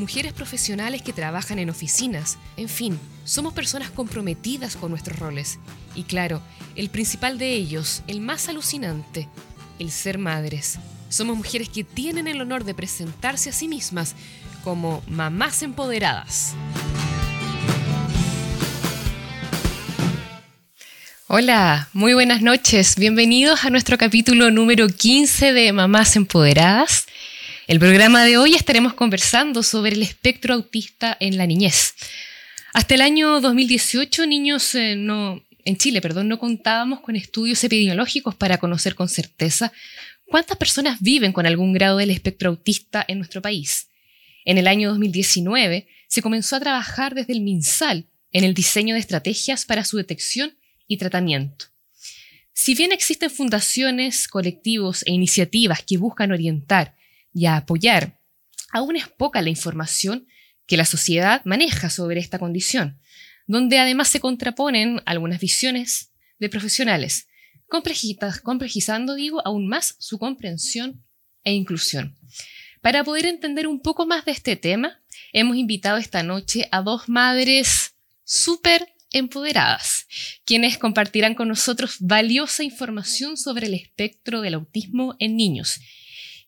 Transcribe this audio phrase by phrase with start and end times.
[0.00, 5.58] mujeres profesionales que trabajan en oficinas, en fin, somos personas comprometidas con nuestros roles.
[5.94, 6.40] Y claro,
[6.74, 9.28] el principal de ellos, el más alucinante,
[9.78, 10.78] el ser madres.
[11.10, 14.14] Somos mujeres que tienen el honor de presentarse a sí mismas
[14.64, 16.54] como mamás empoderadas.
[21.26, 22.96] Hola, muy buenas noches.
[22.96, 27.06] Bienvenidos a nuestro capítulo número 15 de Mamás Empoderadas.
[27.70, 31.94] El programa de hoy estaremos conversando sobre el espectro autista en la niñez.
[32.74, 38.34] Hasta el año 2018, niños eh, no, en Chile, perdón, no contábamos con estudios epidemiológicos
[38.34, 39.72] para conocer con certeza
[40.26, 43.86] cuántas personas viven con algún grado del espectro autista en nuestro país.
[44.44, 49.00] En el año 2019 se comenzó a trabajar desde el MinSal en el diseño de
[49.00, 50.56] estrategias para su detección
[50.88, 51.66] y tratamiento.
[52.52, 56.96] Si bien existen fundaciones, colectivos e iniciativas que buscan orientar
[57.32, 58.20] y apoyar,
[58.72, 60.26] aún es poca la información
[60.66, 63.00] que la sociedad maneja sobre esta condición,
[63.46, 67.28] donde además se contraponen algunas visiones de profesionales,
[67.66, 71.04] complejizando, digo, aún más su comprensión
[71.44, 72.16] e inclusión.
[72.80, 77.08] Para poder entender un poco más de este tema, hemos invitado esta noche a dos
[77.08, 80.06] madres súper empoderadas,
[80.44, 85.80] quienes compartirán con nosotros valiosa información sobre el espectro del autismo en niños.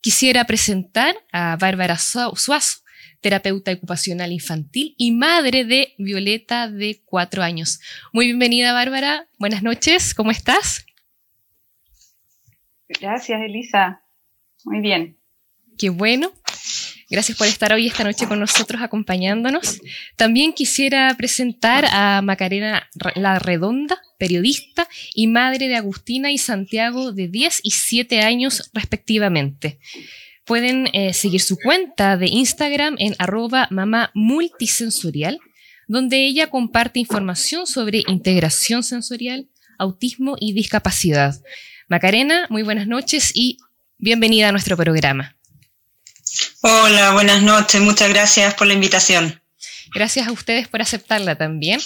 [0.02, 2.82] Quisiera presentar a Bárbara Suazo,
[3.20, 7.78] terapeuta ocupacional infantil y madre de Violeta de cuatro años.
[8.12, 9.28] Muy bienvenida, Bárbara.
[9.38, 10.84] Buenas noches, ¿cómo estás?
[12.88, 14.02] Gracias, Elisa.
[14.64, 15.20] Muy bien.
[15.78, 16.32] Qué bueno.
[17.12, 19.82] Gracias por estar hoy esta noche con nosotros acompañándonos.
[20.16, 27.28] También quisiera presentar a Macarena La Redonda, periodista y madre de Agustina y Santiago de
[27.28, 29.78] 10 y 7 años respectivamente.
[30.46, 35.38] Pueden eh, seguir su cuenta de Instagram en arroba mamá multisensorial,
[35.88, 41.38] donde ella comparte información sobre integración sensorial, autismo y discapacidad.
[41.88, 43.58] Macarena, muy buenas noches y
[43.98, 45.36] bienvenida a nuestro programa.
[46.62, 47.80] Hola, buenas noches.
[47.80, 49.40] Muchas gracias por la invitación.
[49.94, 51.80] Gracias a ustedes por aceptarla también.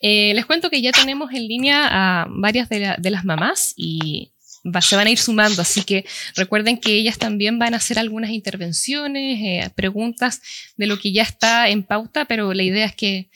[0.00, 4.32] Eh, les cuento que ya tenemos en línea a varias de, de las mamás y
[4.80, 6.04] se van a ir sumando, así que
[6.34, 10.40] recuerden que ellas también van a hacer algunas intervenciones, eh, preguntas
[10.76, 13.28] de lo que ya está en pauta, pero la idea es que,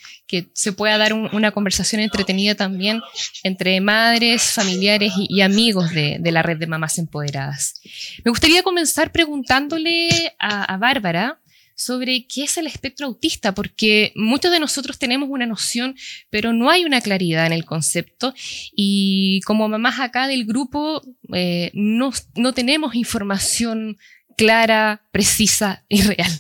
[0.53, 3.03] se pueda dar una conversación entretenida también
[3.43, 7.81] entre madres, familiares y, amigos de, la red de mamás empoderadas.
[8.25, 11.40] Me gustaría comenzar preguntándole a Bárbara
[11.81, 15.97] sobre qué es el espectro autista, porque muchos de nosotros tenemos una noción,
[16.29, 18.35] pero no hay una claridad en el concepto
[18.77, 21.03] y como mamás acá del grupo
[21.33, 23.97] eh, no, no tenemos información
[24.37, 26.31] clara, precisa y real.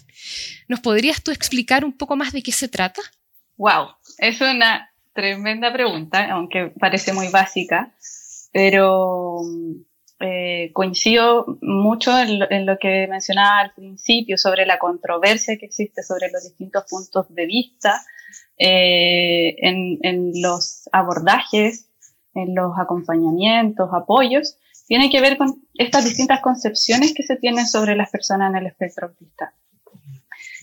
[0.68, 3.00] ¿Nos podrías tú explicar un poco más de qué se trata?
[3.56, 7.94] Wow, es una tremenda pregunta, aunque parece muy básica,
[8.52, 9.40] pero
[10.20, 16.30] eh, coincido mucho en lo, que mencionaba al principio sobre la controversia que existe sobre
[16.30, 18.02] los distintos puntos de vista,
[18.58, 21.88] eh, en, los abordajes,
[22.34, 27.96] en los acompañamientos, apoyos, tiene que ver con estas distintas concepciones que se tienen sobre
[27.96, 29.54] las personas en el espectro autista.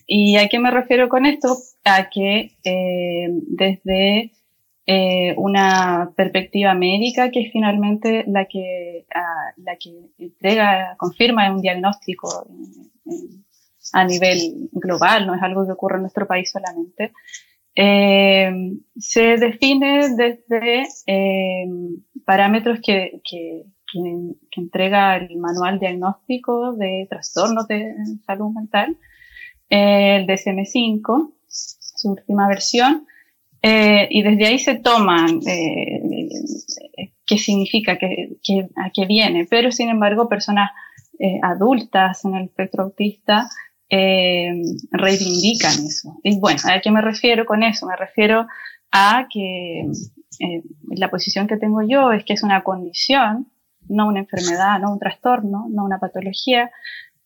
[0.06, 1.58] ¿Y a qué me refiero con esto?
[1.84, 4.34] A que eh, desde
[4.90, 11.62] eh, una perspectiva médica que es finalmente la que, ah, la que entrega, confirma un
[11.62, 12.48] diagnóstico
[13.92, 17.12] a nivel global, no es algo que ocurre en nuestro país solamente.
[17.76, 18.50] Eh,
[18.98, 21.68] se define desde eh,
[22.24, 27.94] parámetros que, que, que, entrega el manual diagnóstico de trastornos de
[28.26, 28.98] salud mental,
[29.68, 33.06] el DSM-5, su última versión,
[33.62, 36.02] eh, y desde ahí se toman eh,
[37.26, 38.38] qué significa, qué,
[38.76, 39.48] a qué viene.
[39.50, 40.72] Pero, sin embargo, personas
[41.20, 43.50] eh, adultas en el espectro autista
[43.90, 46.20] reivindican eso.
[46.22, 47.86] Y bueno, ¿a qué me refiero con eso?
[47.88, 48.46] Me refiero
[48.92, 49.88] a que
[50.90, 53.48] la posición que tengo yo es que es una condición,
[53.88, 56.70] no una enfermedad, no un trastorno, no una patología,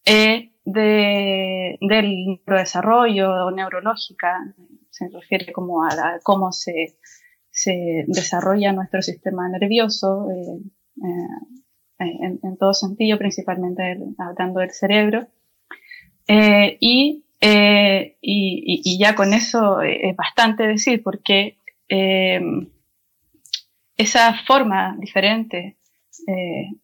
[0.06, 4.54] de, del desarrollo neurológica,
[5.02, 6.98] se refiere como a, cómo se,
[7.50, 10.72] se desarrolla nuestro sistema nervioso en,
[12.60, 15.28] todo sentido, principalmente hablando del cerebro.
[16.28, 21.58] y, y, ya con eso es bastante decir, porque
[23.98, 25.78] esa forma diferente,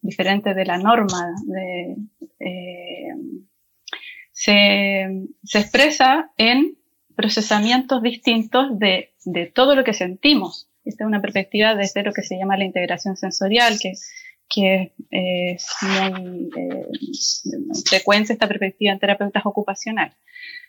[0.02, 1.34] diferente de la norma,
[4.32, 6.77] se, se expresa en
[7.18, 9.10] procesamientos distintos de,
[9.52, 10.70] todo lo que sentimos.
[10.84, 13.90] Esta es una perspectiva desde lo que se llama la integración sensorial, que,
[15.10, 16.86] es muy eh,
[17.84, 20.14] frecuente esta perspectiva en terapeutas ocupacionales.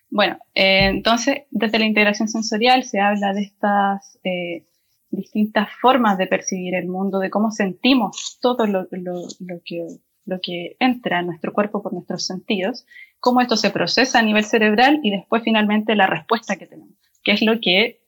[0.10, 4.66] Bueno, eh, entonces, desde la integración sensorial se habla de estas eh,
[5.12, 11.20] distintas formas de percibir el mundo, de cómo sentimos todo lo que lo que entra
[11.20, 12.86] en nuestro cuerpo por nuestros sentidos,
[13.20, 17.34] cómo esto se procesa a nivel cerebral y después finalmente la respuesta que tenemos, que
[17.34, 18.02] es lo que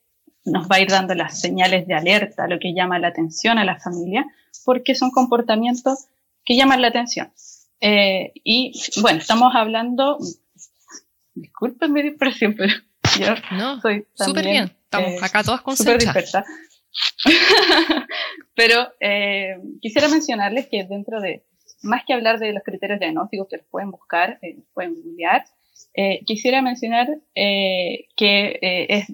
[0.44, 3.64] nos va a ir dando las señales de alerta, lo que llama la atención a
[3.64, 4.26] la familia,
[4.64, 6.06] porque son comportamientos
[6.44, 7.32] que llaman la atención.
[7.80, 10.18] Eh, y bueno, estamos hablando,
[11.34, 12.72] disculpen mi dispersión, pero
[13.18, 16.44] yo no, soy súper bien, estamos eh, acá todas con dispersa.
[18.54, 21.44] pero eh, quisiera mencionarles que dentro de
[21.82, 25.44] más que hablar de los criterios diagnósticos que los pueden buscar, eh, pueden googlear,
[25.94, 29.10] eh, quisiera mencionar eh, que eh, es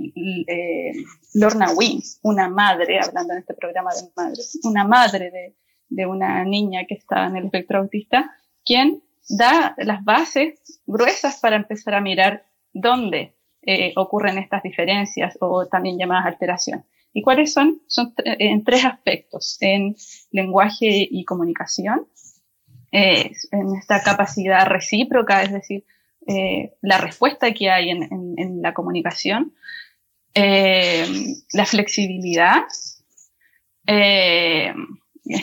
[0.46, 0.92] eh,
[1.34, 5.56] Lorna Wynne, una madre, hablando en este programa de madres, una madre de,
[5.88, 8.30] de una niña que está en el espectro autista,
[8.64, 13.34] quien da las bases gruesas para empezar a mirar dónde
[13.96, 16.86] ocurren estas diferencias o también llamadas alteraciones.
[17.12, 17.82] ¿Y cuáles son?
[17.86, 19.94] Son en tres aspectos, en
[20.30, 22.06] lenguaje y comunicación,
[22.90, 25.84] en esta capacidad recíproca, es decir,
[26.30, 29.54] eh, la respuesta que hay en, la comunicación,
[30.34, 31.06] eh,
[31.54, 32.64] la flexibilidad,
[33.86, 34.74] eh,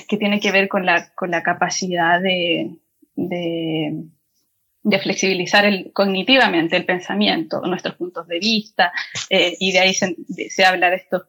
[0.08, 2.76] que tiene que ver con la, con la capacidad de,
[3.16, 8.94] de, flexibilizar cognitivamente el pensamiento, nuestros puntos de vista,
[9.30, 11.24] y de ahí se habla de estos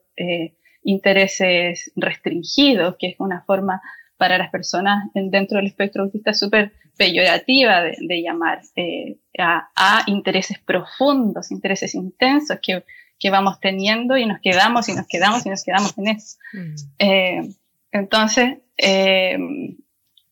[0.82, 3.80] intereses restringidos, que es una forma
[4.16, 11.50] para las personas dentro del espectro autista súper peyorativa de, llamar eh, a, intereses profundos,
[11.50, 12.84] intereses intensos que,
[13.18, 16.38] que, vamos teniendo y nos quedamos y nos quedamos y nos quedamos en eso.
[16.52, 16.74] Mm.
[16.98, 17.50] Eh,
[17.92, 19.38] entonces, eh,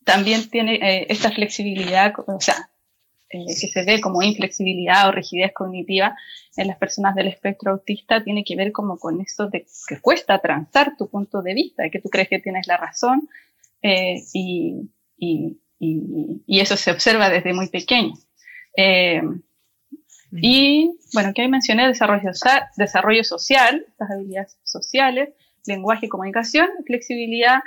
[0.04, 2.70] también tiene esta flexibilidad, o sea,
[3.28, 6.16] que se ve como inflexibilidad o rigidez cognitiva
[6.56, 10.38] en las personas del espectro autista tiene que ver como con esto de que cuesta
[10.38, 13.28] transar tu punto de vista, que tú crees que tienes la razón,
[13.84, 18.14] eh, y, y, y, eso se observa desde muy pequeño.
[18.74, 19.20] Eh,
[20.32, 22.30] y bueno, que ahí mencioné desarrollo,
[22.76, 25.34] desarrollo social, estas habilidades sociales,
[25.66, 27.58] lenguaje y comunicación, flexibilidad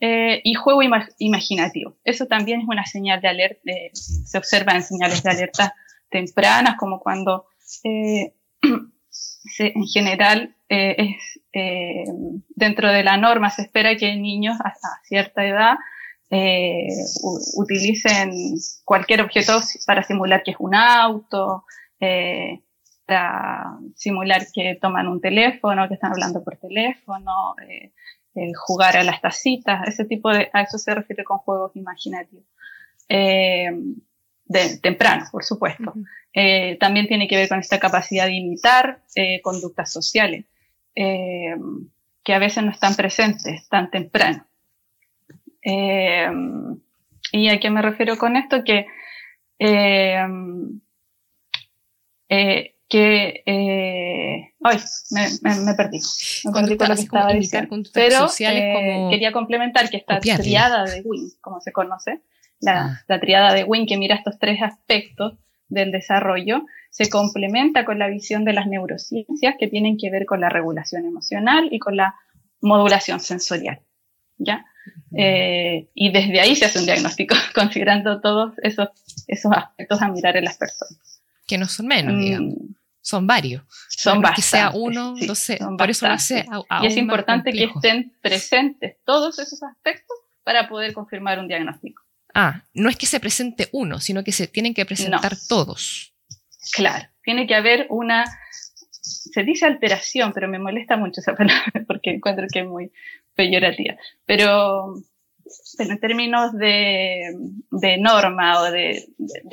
[0.00, 0.80] eh, y juego
[1.18, 1.98] imaginativo.
[2.02, 3.60] Eso también es una señal de alerta,
[3.92, 5.74] se observa en señales de alerta
[6.10, 7.44] tempranas, como cuando
[9.58, 12.04] en general eh, es, eh,
[12.50, 15.76] dentro de la norma se espera que niños hasta cierta edad
[16.30, 16.88] eh,
[17.56, 18.30] utilicen
[18.84, 21.64] cualquier objeto para simular que es un auto,
[23.06, 27.54] para simular que toman un teléfono, que están hablando por teléfono,
[28.66, 32.44] jugar a las tacitas, ese tipo de, a eso se refiere con juegos imaginativos.
[34.48, 35.94] De, temprano, por supuesto.
[36.32, 40.46] Eh, también tiene que ver con esta capacidad de imitar eh, conductas sociales,
[40.94, 41.54] eh,
[42.24, 44.46] que a veces no están presentes tan temprano.
[47.30, 48.64] ¿Y a qué me refiero con esto?
[48.64, 48.86] Que,
[52.28, 52.72] que
[54.62, 54.78] ay,
[55.10, 56.00] me, perdí.
[56.44, 57.76] Me perdí con lo que estaba diciendo.
[57.92, 58.28] Pero
[59.10, 62.22] quería complementar que esta triada de Wing, como se conoce,
[62.60, 63.04] la, ah.
[63.06, 65.34] la triada de Wing que mira estos tres aspectos,
[65.68, 70.40] del desarrollo se complementa con la visión de las neurociencias que tienen que ver con
[70.40, 72.14] la regulación emocional y con la
[72.60, 73.80] modulación sensorial.
[74.38, 74.64] ¿Ya?
[75.14, 78.88] Eh, y desde ahí se hace un diagnóstico, considerando todos esos,
[79.26, 81.20] esos aspectos a mirar en las personas.
[81.46, 82.20] Que no son menos, mm.
[82.20, 82.54] digamos.
[83.00, 83.62] Son varios.
[83.88, 86.46] Son Que sea uno, no sé, por eso no sé.
[86.82, 92.02] y es importante que estén presentes todos esos aspectos para poder confirmar un diagnóstico.
[92.34, 96.14] Ah, no es que se presente uno, sino que se tienen que presentar todos.
[96.72, 98.24] Claro, tiene que haber una,
[99.00, 102.92] se dice alteración, pero me molesta mucho esa palabra porque encuentro que es muy
[103.34, 103.96] peyorativa.
[104.26, 104.96] Pero,
[105.78, 107.34] en términos de,
[107.98, 109.08] norma o de,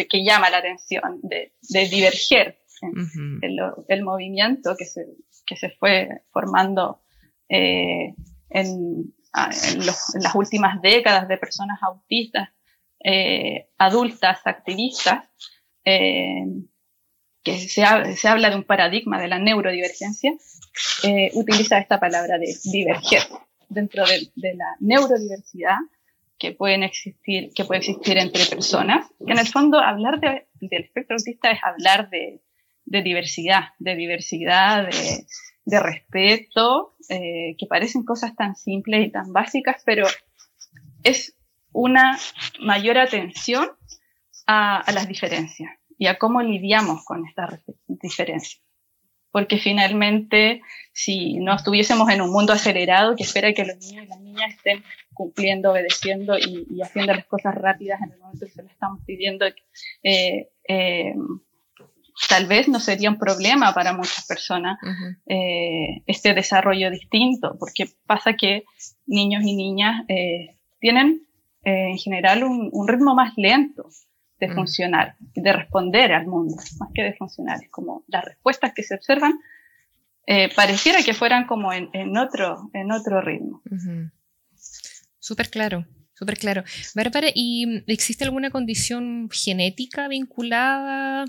[0.09, 2.59] que llama la atención, de, diverger
[3.87, 5.05] el, movimiento que se,
[5.45, 7.01] que se fue formando
[7.47, 8.15] en,
[9.33, 12.49] las últimas décadas de personas autistas,
[13.77, 15.29] adultas, activistas,
[15.83, 20.33] que se, habla de un paradigma de la neurodivergencia,
[21.33, 23.21] utiliza esta palabra de diverger
[23.69, 25.77] dentro de, la neurodiversidad
[26.37, 29.07] que pueden existir, que puede existir entre personas.
[29.25, 32.41] Que en el fondo hablar del espectro autista es hablar de,
[32.85, 34.87] diversidad, de diversidad,
[35.65, 40.05] de, respeto, eh, que parecen cosas tan simples y tan básicas, pero
[41.03, 41.35] es
[41.75, 42.17] una
[42.61, 43.69] mayor atención
[44.47, 48.61] a, a las diferencias y a cómo lidiamos con estas diferencias.
[49.31, 50.61] Porque finalmente
[50.93, 54.53] si no estuviésemos en un mundo acelerado que espera que los niños y las niñas
[54.55, 59.01] estén cumpliendo, obedeciendo y, haciendo las cosas rápidas en el momento que se les estamos
[59.05, 59.45] pidiendo,
[60.03, 61.13] eh, eh,
[62.29, 64.77] tal vez no sería un problema para muchas personas
[65.27, 68.63] eh, este desarrollo distinto, porque pasa que
[69.05, 70.05] niños y niñas
[70.79, 71.24] tienen
[71.65, 73.89] en general un ritmo más lento
[74.39, 74.53] de mm.
[74.53, 77.63] funcionar, de responder al mundo, más que de funcionar.
[77.63, 79.39] Es como las respuestas que se observan
[80.27, 83.61] eh, pareciera que fueran como en, otro, en otro ritmo.
[85.19, 86.63] Súper claro, súper claro.
[86.95, 91.25] Bárbara, ¿y existe alguna condición genética vinculada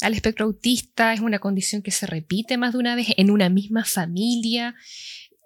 [0.00, 1.12] al espectro autista?
[1.12, 4.74] ¿Es una condición que se repite más de una vez en una misma familia?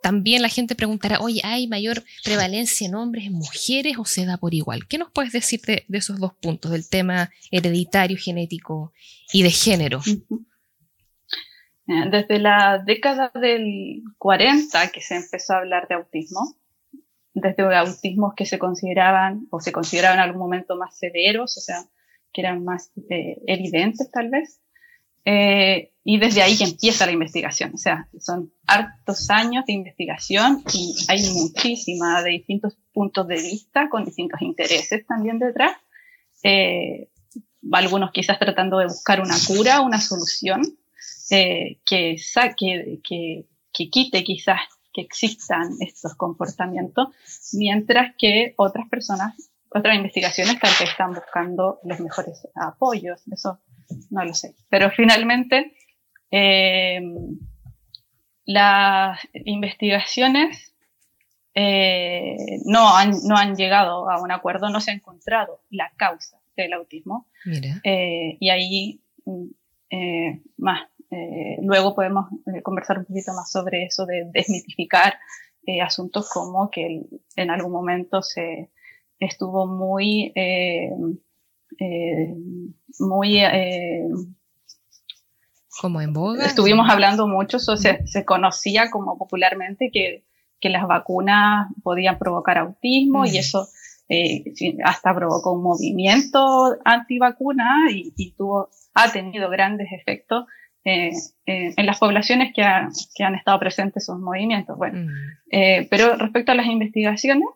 [0.06, 4.36] También la gente preguntará, oye, ¿hay mayor prevalencia en hombres, en mujeres o se da
[4.36, 4.86] por igual?
[4.86, 8.92] ¿Qué nos puedes decir de, esos dos puntos, del tema hereditario, genético
[9.32, 10.00] y de género?
[11.86, 16.54] Desde la década del 40 que se empezó a hablar de autismo,
[17.34, 21.82] desde autismos que se consideraban o se consideraban en algún momento más severos, o sea,
[22.32, 24.60] que eran más eh, evidentes tal vez,
[25.24, 27.74] eh, y desde ahí que empieza la investigación.
[27.74, 33.88] O sea, son hartos años de investigación y hay muchísima de distintos puntos de vista
[33.88, 35.76] con distintos intereses también detrás.
[36.42, 37.08] Eh,
[37.72, 40.62] algunos quizás tratando de buscar una cura, una solución
[41.30, 44.60] eh, que saque, que, que quite quizás
[44.92, 47.08] que existan estos comportamientos,
[47.52, 49.34] mientras que otras personas,
[49.68, 53.22] otras investigaciones tal vez están buscando los mejores apoyos.
[53.30, 53.60] Eso
[54.10, 54.54] no lo sé.
[54.70, 55.76] Pero finalmente,
[56.30, 57.00] eh,
[58.46, 60.72] las investigaciones
[61.54, 66.38] eh, no, han, no han llegado a un acuerdo, no se ha encontrado la causa
[66.56, 67.26] del autismo.
[67.84, 69.00] Eh, y ahí
[70.56, 70.88] más,
[71.62, 72.26] luego podemos
[72.62, 75.18] conversar un poquito más sobre eso de desmitificar
[75.82, 77.02] asuntos como que
[77.34, 78.70] en algún momento se
[79.18, 80.32] estuvo muy
[81.78, 82.34] eh,
[83.00, 83.38] muy...
[85.76, 86.44] Eh, como en boga.
[86.44, 90.24] Estuvimos hablando mucho, se, se, conocía como popularmente que,
[90.60, 93.36] que, las vacunas podían provocar autismo y mm.
[93.36, 93.68] eso
[94.08, 94.44] eh,
[94.84, 100.46] hasta provocó un movimiento antivacuna y, y tuvo, ha tenido grandes efectos
[100.86, 101.10] eh,
[101.44, 102.62] en las poblaciones que,
[103.16, 104.78] que, han estado presentes esos movimientos.
[104.78, 105.08] Bueno, mm.
[105.50, 107.48] eh, pero respecto a las investigaciones,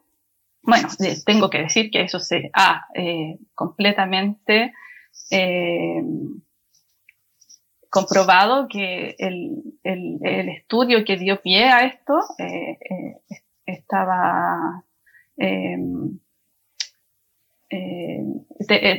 [0.63, 0.89] bueno,
[1.25, 4.75] tengo que decir que eso se ha eh, completamente
[5.31, 6.03] eh,
[7.91, 12.79] comprobado que el, el, estudio que dio pie a esto eh,
[13.67, 14.85] estaba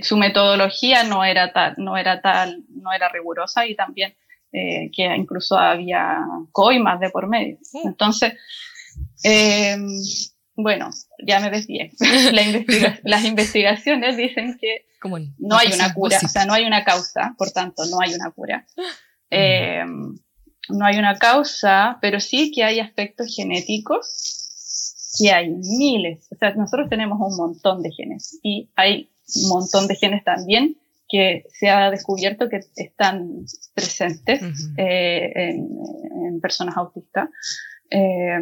[0.01, 4.13] su metodología no era tal, no era tal, no era rigurosa y también
[4.51, 7.57] que incluso había coimas de por medio.
[7.85, 8.33] Entonces,
[10.55, 10.89] bueno,
[11.25, 11.91] ya me desvié.
[13.03, 14.85] las investigaciones dicen que
[15.39, 18.31] no hay una cura, o sea, no hay una causa, por tanto, no hay una
[18.31, 18.65] cura.
[19.29, 19.83] Eh,
[20.69, 26.27] no hay una causa, pero sí que hay aspectos genéticos, que hay miles.
[26.31, 29.09] O sea, nosotros tenemos un montón de genes y hay
[29.43, 30.77] un montón de genes también
[31.09, 34.41] que se ha descubierto que están presentes
[34.77, 37.29] eh, en, personas autistas.
[37.89, 38.41] Eh,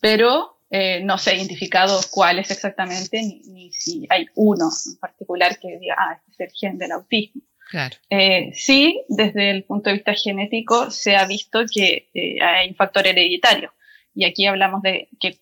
[0.00, 5.58] pero eh, no se ha identificado cuál es exactamente, ni, si hay uno en particular
[5.58, 7.42] que diga, ah, este es el gen del autismo.
[7.70, 7.94] Claro.
[8.08, 12.74] Eh, sí, desde el punto de vista genético se ha visto que eh, hay un
[12.74, 13.74] factor hereditario.
[14.14, 15.38] Y aquí hablamos de que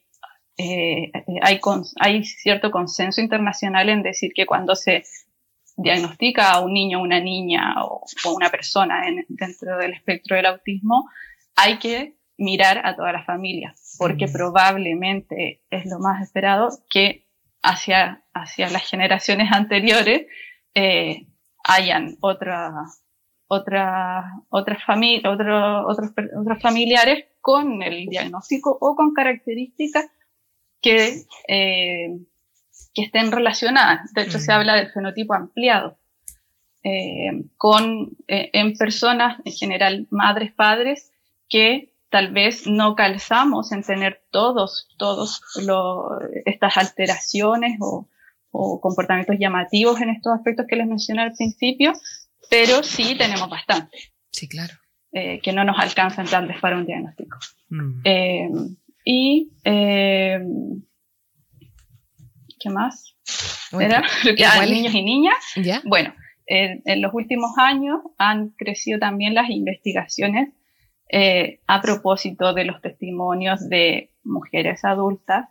[1.43, 1.61] hay,
[2.01, 5.05] hay cierto consenso internacional en decir que cuando se
[5.77, 11.09] diagnostica a un niño, una niña o, una persona dentro del espectro del autismo,
[11.55, 17.27] hay que mirar a toda la familia, porque probablemente es lo más esperado que
[17.63, 20.27] hacia, hacia las generaciones anteriores
[20.75, 21.27] eh,
[21.63, 22.73] hayan otra,
[23.47, 24.79] otras otras
[25.27, 25.85] otros,
[26.35, 30.07] otros familiares con el diagnóstico o con características
[30.81, 32.21] que, eh,
[32.95, 34.11] que estén relacionadas.
[34.15, 34.55] De hecho, se mm.
[34.55, 35.99] habla del fenotipo ampliado.
[36.83, 41.13] Eh, con, eh, en personas, en general, madres, padres,
[41.51, 45.41] que tal vez no calzamos en tener todos, todos
[46.45, 48.09] estas alteraciones o,
[48.51, 51.93] o comportamientos llamativos en estos aspectos que les mencioné al principio,
[52.51, 53.97] pero sí tenemos bastante.
[54.33, 54.75] Sí, claro.
[55.13, 57.39] Eh, que no nos alcanzan vez para un diagnóstico.
[57.69, 58.01] Mm.
[58.05, 58.49] Eh,
[59.05, 60.41] y, eh,
[62.59, 63.17] ¿qué más?
[63.73, 64.03] ¿Era?
[64.69, 65.37] niños y niñas.
[65.85, 66.13] Bueno,
[66.47, 70.53] en los últimos años han crecido también las investigaciones
[71.67, 75.49] a propósito de los testimonios de mujeres adultas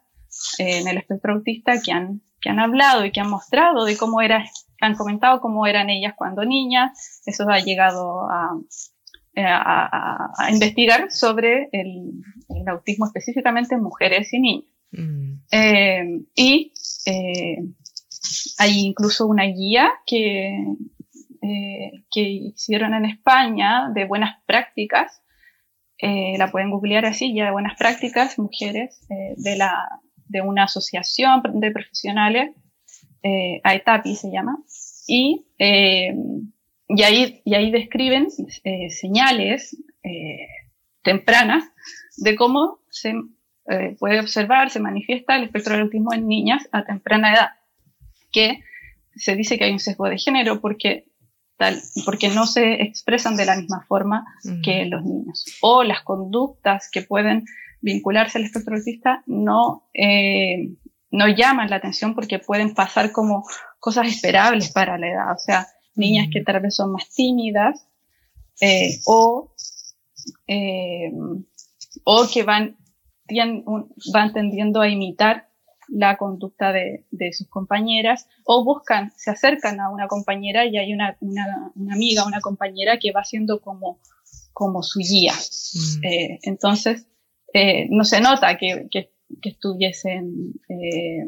[0.58, 4.22] en el espectro autista que han, que han hablado y que han mostrado de cómo
[4.22, 4.46] era
[4.82, 7.22] han comentado cómo eran ellas cuando niñas.
[7.26, 8.56] Eso ha llegado a,
[10.52, 12.22] investigar sobre el,
[12.68, 14.66] autismo específicamente en mujeres y niños.
[14.92, 15.34] Mm.
[15.52, 16.74] Eh, y
[17.06, 17.58] eh,
[18.58, 20.58] hay incluso una guía que,
[21.42, 25.19] eh, que hicieron en España de buenas prácticas.
[26.02, 31.72] La pueden googlear así, ya de buenas prácticas, mujeres de, la, de una asociación de
[31.72, 32.52] profesionales
[33.24, 34.58] eh, AETAPI se llama,
[35.08, 36.16] y, eh,
[36.88, 38.28] y, ahí, y ahí describen
[38.64, 40.48] eh, señales eh,
[41.02, 41.64] tempranas
[42.18, 43.14] de cómo se
[43.70, 47.50] eh, puede observar, se manifiesta el espectro del autismo en niñas a temprana edad,
[48.32, 48.64] que
[49.16, 51.06] se dice que hay un sesgo de género porque
[51.60, 54.26] Tal, porque no se expresan de la misma forma
[54.64, 55.44] que los niños.
[55.60, 57.44] O las conductas que pueden
[57.82, 60.70] vincularse al espectro autista no, eh,
[61.12, 63.46] no llaman la atención porque pueden pasar como
[63.78, 65.34] cosas esperables para la edad.
[65.36, 67.86] O sea, niñas que tal vez son más tímidas
[68.62, 69.54] eh, o,
[70.48, 71.12] eh,
[72.06, 72.78] o que van,
[74.14, 75.49] van tendiendo a imitar
[75.92, 80.94] la conducta de, de, sus compañeras o buscan, se acercan a una compañera y hay
[80.94, 84.00] una, una, una amiga, una compañera que va siendo como,
[84.54, 85.34] como su guía.
[85.34, 86.06] Mm.
[86.06, 87.08] Eh, entonces,
[87.54, 91.26] eh, no se nota que, que que estuviesen eh,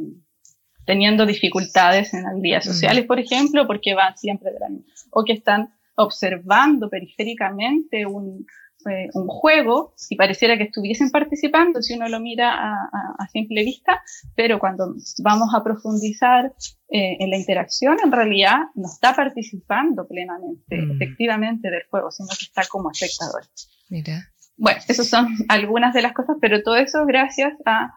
[0.86, 5.24] teniendo dificultades en las vías sociales, por ejemplo, porque van siempre de la misma, o
[5.24, 8.45] que están observando periféricamente un,
[8.89, 14.02] eh, un juego y pareciera que estuviesen participando si uno lo mira a, simple vista,
[14.36, 16.54] pero cuando vamos a profundizar
[16.89, 20.91] eh, en la interacción, en realidad no está participando plenamente, mm.
[20.91, 23.44] efectivamente del juego, sino que está como espectador.
[23.89, 24.32] Mira.
[24.58, 27.94] Bueno, esas son algunas de las cosas, pero todo eso gracias a,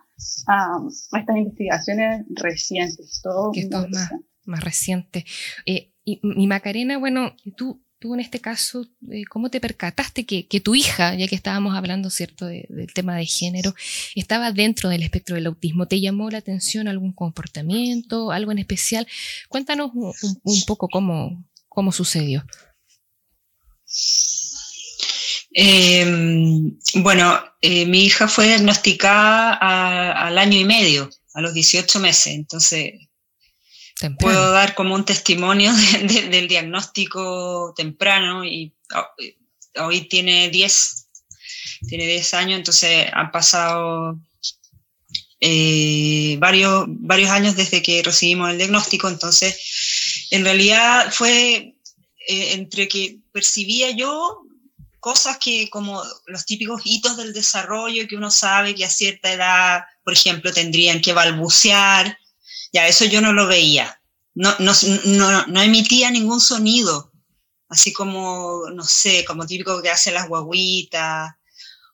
[0.46, 0.78] a,
[1.18, 3.20] estas investigaciones recientes.
[3.22, 4.12] Todo que esto es más,
[4.44, 5.24] más reciente.
[5.66, 10.74] Eh, y, Macarena, bueno, tú, tú en este caso, eh, ¿cómo te percataste que, tu
[10.74, 13.74] hija, ya que estábamos hablando, ¿cierto?, del tema de género,
[14.14, 15.88] estaba dentro del espectro del autismo.
[15.88, 19.06] ¿Te llamó la atención algún comportamiento, algo en especial?
[19.48, 22.44] Cuéntanos un, poco cómo, cómo sucedió.
[25.54, 29.54] Em, bueno, eh, mi hija fue diagnosticada
[30.26, 32.92] al año y medio, a los 18 meses, entonces
[34.10, 35.72] puedo dar como un testimonio
[36.30, 41.06] del diagnóstico temprano y oh, hoy tiene 10,
[41.88, 44.18] tiene 10 años, entonces han pasado
[45.40, 51.74] eh, varios, varios años desde que recibimos el diagnóstico, entonces en realidad fue
[52.26, 54.44] eh, entre que percibía yo
[55.00, 59.84] cosas que como los típicos hitos del desarrollo que uno sabe que a cierta edad,
[60.02, 62.18] por ejemplo, tendrían que balbucear,
[62.74, 64.00] ya eso yo no lo veía.
[64.34, 64.72] No, no,
[65.04, 67.12] no, no emitía ningún sonido,
[67.68, 71.32] así como, no sé, como típico que hacen las guaguitas,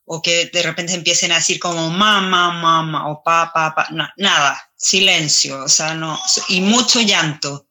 [0.07, 4.59] o que de repente empiecen a decir como mamá, mamá, o papá, pa, no, nada,
[4.75, 7.66] silencio, o sea, no, y mucho llanto.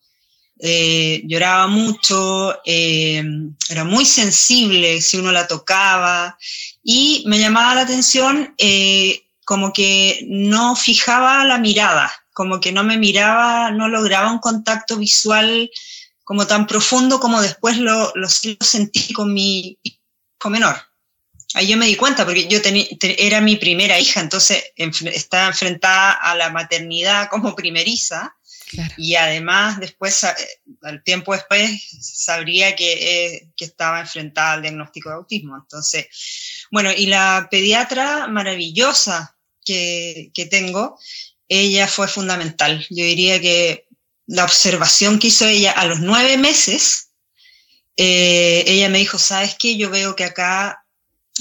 [0.61, 3.23] Eh, lloraba mucho, eh,
[3.69, 6.37] era muy sensible si uno la tocaba.
[6.83, 12.85] Y me llamaba la atención eh, como que no fijaba la mirada, como que no
[12.85, 15.69] me miraba, no lograba un contacto visual
[16.23, 20.77] como tan profundo como después lo, lo, sentí con mi hijo menor.
[21.53, 22.61] Ahí yo me di cuenta, porque yo
[23.17, 28.33] era mi primera hija, entonces estaba enfrentada a la maternidad como primeriza,
[28.95, 30.25] y además, después,
[30.83, 32.93] al tiempo después, sabría que,
[33.33, 35.57] eh, que, estaba enfrentada al diagnóstico de autismo.
[35.57, 36.07] Entonces,
[36.71, 40.97] bueno, y la pediatra maravillosa que, que tengo,
[41.49, 42.85] ella fue fundamental.
[42.89, 43.87] Yo diría que
[44.27, 47.09] la observación que hizo ella a los nueve meses
[48.01, 49.75] eh, ella me dijo, ¿sabes qué?
[49.75, 50.85] Yo veo que acá,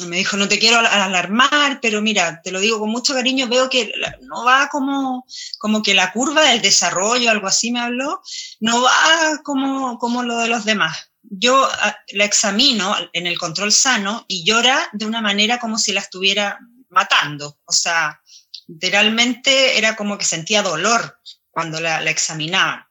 [0.08, 3.70] me dijo, no te quiero alarmar, pero mira, te lo digo con mucho cariño, veo
[3.70, 3.92] que
[4.22, 5.24] no va como,
[5.60, 8.20] como que la curva del desarrollo, algo así me habló,
[8.58, 11.12] no va como, como lo de los demás.
[11.22, 15.92] Yo ah, la examino en el control sano y llora de una manera como si
[15.92, 17.56] la estuviera matando.
[17.66, 18.20] O sea,
[18.68, 21.18] literalmente era como que sentía dolor
[21.50, 22.84] cuando la, la examinaban.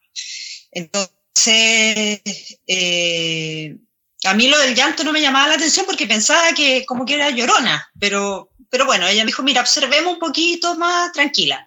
[0.70, 2.20] Entonces,
[2.66, 3.76] eh,
[4.24, 7.14] a mí lo del llanto no me llamaba la atención porque pensaba que como que
[7.14, 11.66] era llorona, pero, pero bueno, ella me dijo, mira, observemos un poquito más tranquila.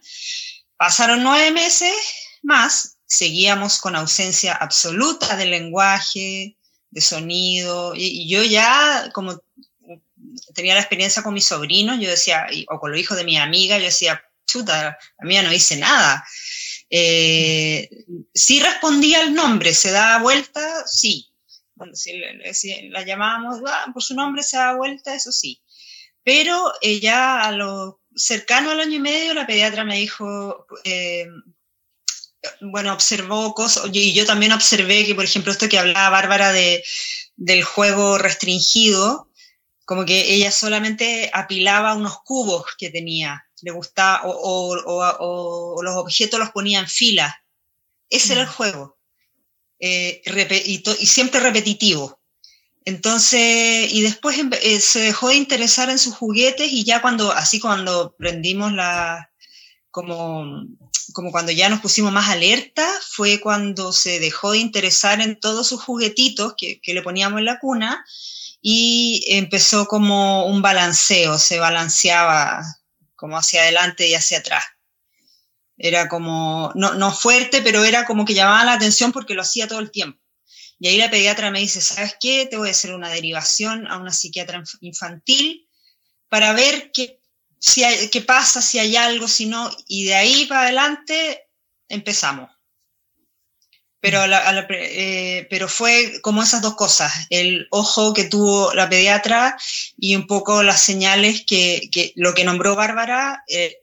[0.77, 1.93] Pasaron nueve meses
[2.43, 6.57] más, seguíamos con ausencia absoluta del lenguaje,
[6.89, 9.41] de sonido, y, yo ya como
[10.53, 13.77] tenía la experiencia con mis sobrinos, yo decía, o con los hijos de mi amiga,
[13.77, 16.25] yo decía, chuta, a mí ya no dice nada.
[16.89, 17.89] Eh,
[18.33, 21.29] sí respondía el nombre, se da vuelta, sí.
[21.93, 25.61] si, la llamábamos ah, por su nombre, se da vuelta, eso sí.
[26.23, 31.27] Pero ella a lo cercano al año y medio, la pediatra me dijo, eh,
[32.59, 36.83] bueno, observó cosas, y yo también observé que, por ejemplo, esto que hablaba Bárbara de,
[37.37, 39.30] del juego restringido,
[39.85, 46.51] como que ella solamente apilaba unos cubos que tenía, le gustaba, o, los objetos los
[46.51, 47.43] ponía en fila.
[48.09, 48.51] Ese era el mm.
[48.51, 48.97] juego.
[49.79, 50.21] Eh,
[50.65, 52.19] y, siempre repetitivo.
[52.85, 57.59] Entonces, y después eh, se dejó de interesar en sus juguetes y ya cuando, así
[57.59, 59.31] cuando prendimos la,
[59.91, 60.65] como,
[61.13, 65.67] como cuando ya nos pusimos más alerta, fue cuando se dejó de interesar en todos
[65.67, 68.05] sus juguetitos que, que le poníamos en la cuna
[68.61, 72.63] y empezó como un balanceo, se balanceaba
[73.15, 74.63] como hacia adelante y hacia atrás.
[75.77, 79.67] Era como, no, no fuerte, pero era como que llamaba la atención porque lo hacía
[79.67, 80.19] todo el tiempo.
[80.79, 82.47] Y ahí la pediatra me dice, ¿sabes qué?
[82.47, 85.67] Te voy a hacer una derivación a una psiquiatra infantil
[86.27, 87.20] para ver qué,
[87.61, 89.69] si qué pasa, si hay algo, si no.
[89.87, 91.47] Y de ahí para adelante
[91.87, 92.49] empezamos.
[93.99, 99.55] Pero, eh, pero fue como esas dos cosas, el ojo que tuvo la pediatra
[99.95, 103.77] y un poco las señales que, que lo que nombró Bárbara, eh,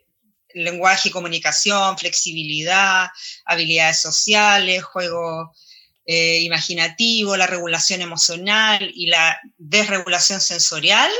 [0.54, 3.06] lenguaje y comunicación, flexibilidad,
[3.44, 5.52] habilidades sociales, juego
[6.04, 11.12] eh, imaginativo, la regulación emocional y la desregulación sensorial,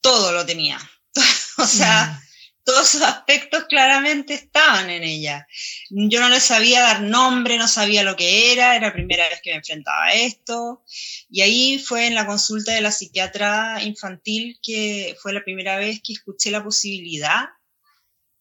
[0.00, 0.78] todo lo tenía.
[1.58, 2.30] o sea, mm
[2.64, 5.46] todos esos aspectos claramente estaban en ella.
[5.90, 9.40] Yo no le sabía dar nombre, no sabía lo que era, era la primera vez
[9.42, 10.84] que me enfrentaba a esto.
[11.28, 16.00] Y ahí fue en la consulta de la psiquiatra infantil que fue la primera vez
[16.02, 17.46] que escuché la posibilidad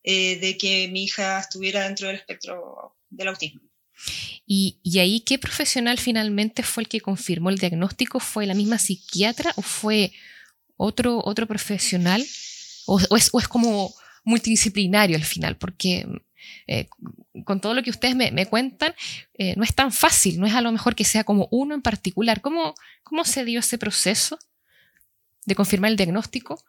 [0.04, 3.62] eh, de que mi hija estuviera dentro del espectro del autismo.
[4.46, 8.20] ¿Y, ahí qué profesional finalmente fue el que confirmó el diagnóstico?
[8.20, 10.12] ¿Fue la misma psiquiatra o fue
[10.76, 12.26] otro, otro profesional?
[12.90, 16.08] ¿O, es, o es como multidisciplinario al final, porque
[16.68, 16.88] eh,
[17.46, 18.96] con todo lo que ustedes me, cuentan,
[19.38, 21.82] eh, no es tan fácil, no es a lo mejor que sea como uno en
[21.82, 22.42] particular.
[22.42, 24.38] ¿Cómo, cómo se dio ese proceso
[25.46, 26.64] de confirmar el diagnóstico?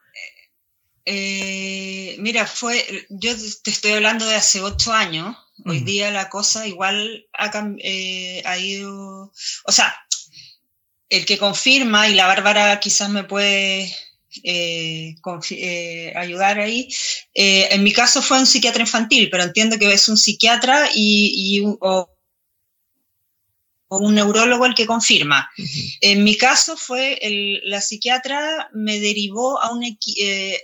[1.05, 6.67] Eh, mira, fue, yo te estoy hablando de hace ocho años, hoy día la cosa
[6.67, 9.31] igual ha, ha ido,
[9.65, 9.95] o sea,
[11.09, 13.91] el que confirma, y la Bárbara quizás me puede
[14.43, 15.15] eh,
[15.51, 16.87] eh, ayudar ahí.
[17.33, 21.63] Eh, en mi caso fue un psiquiatra infantil, pero entiendo que es un psiquiatra y,
[21.65, 22.09] o,
[23.89, 25.49] un neurólogo el que confirma.
[25.99, 27.19] En mi caso fue
[27.63, 29.83] la psiquiatra me derivó a un,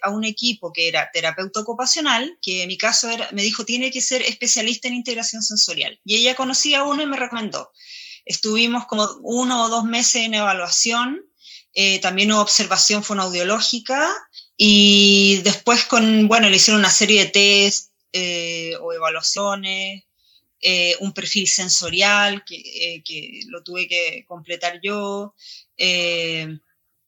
[0.02, 3.92] a un equipo que era terapeuta ocupacional, que en mi caso era, me dijo tiene
[3.92, 6.00] que ser especialista en integración sensorial.
[6.06, 7.70] Y ella conocía a uno y me recomendó.
[8.24, 11.28] Estuvimos como uno o dos meses en evaluación
[11.80, 14.12] eh, también hubo observación fonoaudiológica
[14.58, 20.04] y después con, bueno, le hicieron una serie de test eh, o evaluaciones,
[20.60, 25.36] eh, un perfil sensorial que, que, lo tuve que completar yo.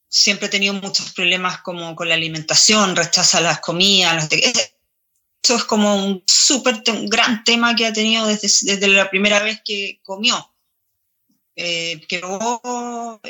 [0.08, 4.28] siempre he tenido muchos problemas como con la alimentación, rechaza las comidas,
[5.42, 9.62] eso es como un súper, gran tema que ha tenido desde, desde la primera vez
[9.64, 10.54] que comió.
[11.56, 13.20] que luego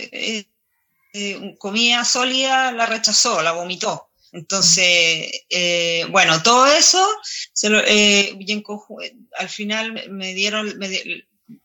[1.12, 4.10] eh, comida sólida la rechazó, la vomitó.
[4.32, 7.04] Entonces, eh, bueno, todo eso,
[7.86, 8.38] eh,
[9.38, 10.78] al final me dieron,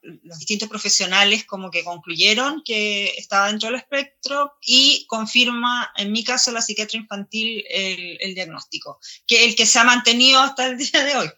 [0.01, 6.23] los distintos profesionales como que concluyeron que estaba dentro del espectro y confirma, en mi
[6.23, 11.03] caso, la psiquiatra infantil el, diagnóstico, que el que se ha mantenido hasta el día
[11.03, 11.29] de hoy.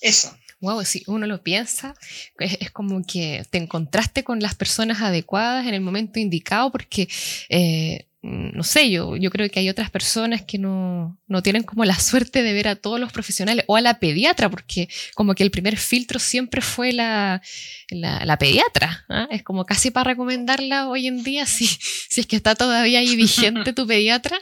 [0.00, 0.34] Eso.
[0.60, 1.94] Wow, si uno lo piensa,
[2.38, 7.08] es, como que te encontraste con las personas adecuadas en el momento indicado, porque
[7.48, 11.86] eh, no sé, yo, yo creo que hay otras personas que no, no, tienen como
[11.86, 15.42] la suerte de ver a todos los profesionales o a la pediatra, porque como que
[15.42, 17.40] el primer filtro siempre fue la,
[17.88, 19.06] la, pediatra.
[19.08, 19.26] ¿ah?
[19.30, 23.16] Es como casi para recomendarla hoy en día, si, si es que está todavía ahí
[23.16, 24.38] vigente tu pediatra.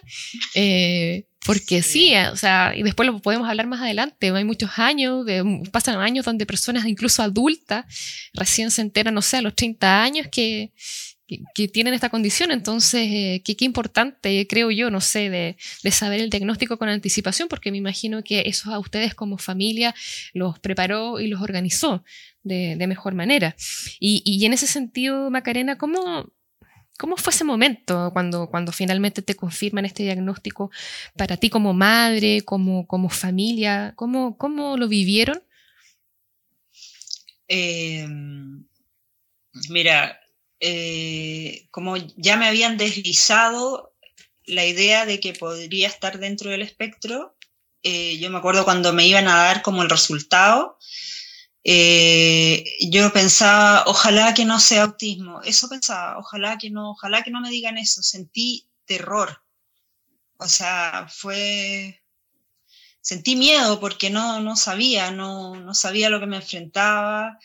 [0.55, 4.31] Eh, porque sí, o sea, y después lo podemos hablar más adelante.
[4.31, 7.87] Hay muchos años, de, pasan años donde personas incluso adultas
[8.35, 10.73] recién se enteran, no sé, a los 30 años que,
[11.55, 12.51] que, tienen esta condición.
[12.51, 15.57] Entonces, eh, qué, importante, creo yo, no sé, de,
[15.91, 19.95] saber el diagnóstico con anticipación, porque me imagino que eso a ustedes como familia
[20.33, 22.05] los preparó y los organizó
[22.43, 23.55] de, mejor manera.
[24.01, 26.33] Y, en ese sentido, Macarena, ¿cómo,
[26.99, 30.73] ¿Cómo fue ese momento cuando, cuando finalmente te confirman este diagnóstico
[31.17, 33.93] para ti como madre, como, como familia?
[33.95, 35.41] ¿Cómo, cómo lo vivieron?
[37.47, 38.67] Em,
[39.71, 40.19] mira,
[40.61, 43.95] eh, como ya me habían deslizado
[44.45, 47.37] la idea de que podría estar dentro del espectro,
[47.83, 50.79] eh, yo me acuerdo cuando me iban a dar como el resultado,
[51.65, 57.31] eh, yo pensaba, ojalá que no sea autismo, eso pensaba, ojalá que no, ojalá que
[57.31, 59.43] no me digan eso, sentí terror,
[60.39, 62.03] o sea, fue,
[63.01, 67.39] sentí miedo porque no, no sabía, no, no sabía lo que me enfrentaba,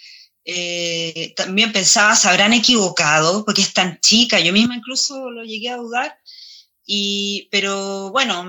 [0.45, 5.69] eh, también pensaba, se habrán equivocado porque es tan chica, yo misma incluso lo llegué
[5.69, 6.17] a dudar,
[6.85, 8.43] y, pero bueno,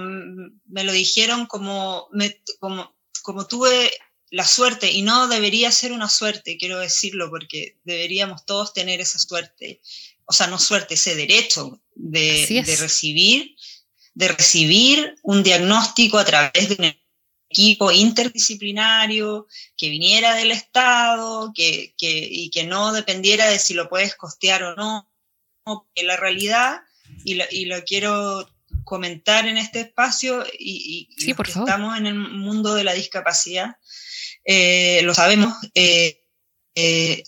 [0.67, 2.09] me lo dijeron como,
[2.59, 3.93] como, como tuve
[4.31, 9.21] la suerte, y no debería ser una suerte, quiero decirlo, porque deberíamos todos tener esa
[9.21, 9.81] suerte,
[10.25, 13.55] o sea, no suerte, ese derecho de, de recibir,
[14.15, 17.04] de recibir un diagnóstico a través de un
[17.55, 24.17] equipo interdisciplinario que viniera del Estado que, y que no dependiera de si lo puedes
[24.17, 25.09] costear o no.
[25.95, 26.83] Que la realidad,
[27.25, 27.37] y
[27.67, 28.47] lo, quiero
[28.85, 33.77] comentar en este espacio, y, estamos en el mundo de la discapacidad,
[34.45, 35.55] eh, lo sabemos.
[35.75, 36.21] Eh,
[36.75, 37.23] eh,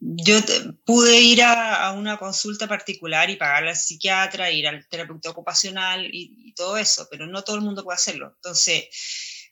[0.00, 0.38] yo
[0.84, 6.52] pude ir a, una consulta particular y pagar al psiquiatra, ir al terapeuta ocupacional y,
[6.54, 8.32] todo eso, pero no todo el mundo puede hacerlo.
[8.36, 8.84] Entonces,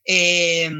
[0.06, 0.70] eh,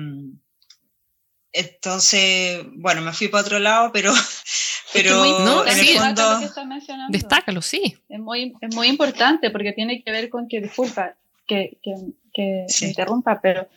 [1.56, 4.12] entonces, bueno, me fui para otro lado, pero,
[4.92, 6.40] pero no, en el fondo...
[7.08, 7.96] Destácalo, sí.
[8.10, 11.94] Es muy, es muy importante porque tiene que ver con que, disculpa, que, que,
[12.34, 13.68] que interrumpa, pero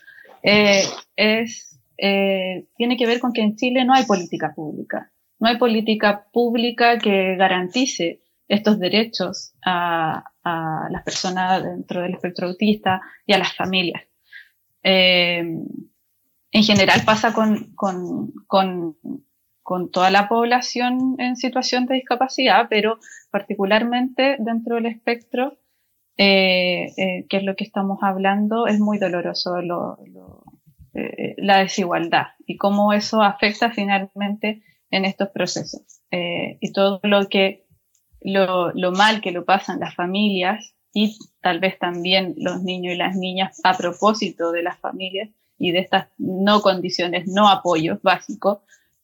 [0.43, 0.83] eh,
[1.15, 5.09] es, eh, tiene que ver con que en Chile no hay política pública.
[5.39, 12.47] No hay política pública que garantice estos derechos a, a las personas dentro del espectro
[12.47, 14.08] autista y a las familias.
[14.83, 15.39] Eh,
[16.51, 18.97] en general pasa con, con, con,
[19.61, 25.57] con, toda la población en situación de discapacidad, pero particularmente dentro del espectro,
[26.17, 29.97] eh, eh, que es lo que estamos hablando, es muy doloroso lo,
[31.37, 36.01] la desigualdad y cómo eso afecta finalmente en estos procesos.
[36.11, 37.67] y todo lo que,
[38.21, 42.97] lo, lo mal que lo pasan las familias y tal vez también los niños y
[42.97, 48.59] las niñas a propósito de las familias y de estas no condiciones, no apoyos básicos,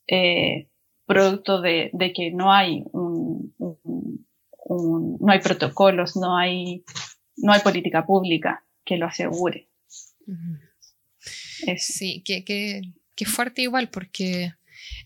[0.08, 0.68] eh,
[1.06, 6.84] producto de, que no hay un, no hay protocolos, no hay,
[7.36, 9.68] no hay política pública que lo asegure.
[11.78, 14.52] Sí, que, que fuerte igual, porque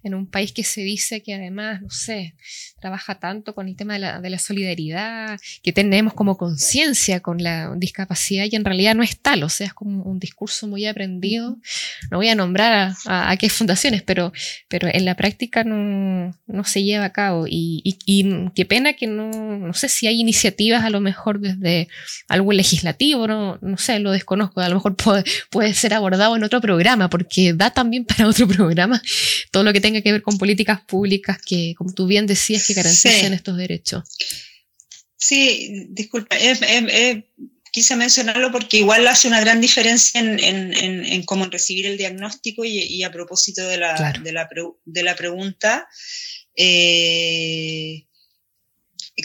[0.03, 2.35] en un país que se dice que además, no sé,
[2.81, 7.43] trabaja tanto con el tema de la, de la solidaridad, que tenemos como conciencia con
[7.43, 10.87] la discapacidad y en realidad no es tal, o sea, es como un discurso muy
[10.87, 11.59] aprendido.
[12.11, 14.33] No voy a nombrar a, qué fundaciones, pero,
[14.69, 19.07] pero en la práctica no, no se lleva a cabo y, y, qué pena que
[19.07, 21.89] no, no sé si hay iniciativas a lo mejor desde
[22.29, 26.45] algo legislativo, no, no sé, lo desconozco, a lo mejor puede, puede ser abordado en
[26.45, 29.03] otro programa, porque da también para otro programa
[29.51, 32.75] todo lo que tenga que ver con políticas públicas que, como tú bien decías, que
[32.75, 34.05] garanticen estos derechos.
[35.17, 36.37] Sí, disculpa,
[37.71, 43.13] quise mencionarlo porque igual hace una gran diferencia en, cómo recibir el diagnóstico y, a
[43.13, 45.89] propósito de la, de la, pregunta.
[46.57, 48.07] Eh,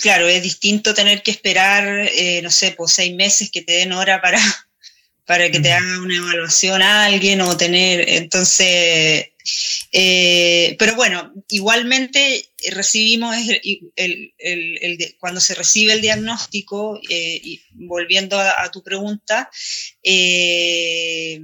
[0.01, 3.93] claro, es distinto tener que esperar, eh, no sé, pues seis meses que te den
[3.93, 4.39] hora para,
[5.25, 9.27] para que te haga una evaluación a alguien o tener, entonces,
[9.91, 13.35] eh, pero bueno, igualmente recibimos
[13.95, 19.49] el, cuando se recibe el diagnóstico, eh, y volviendo a, tu pregunta,
[20.03, 21.39] eh,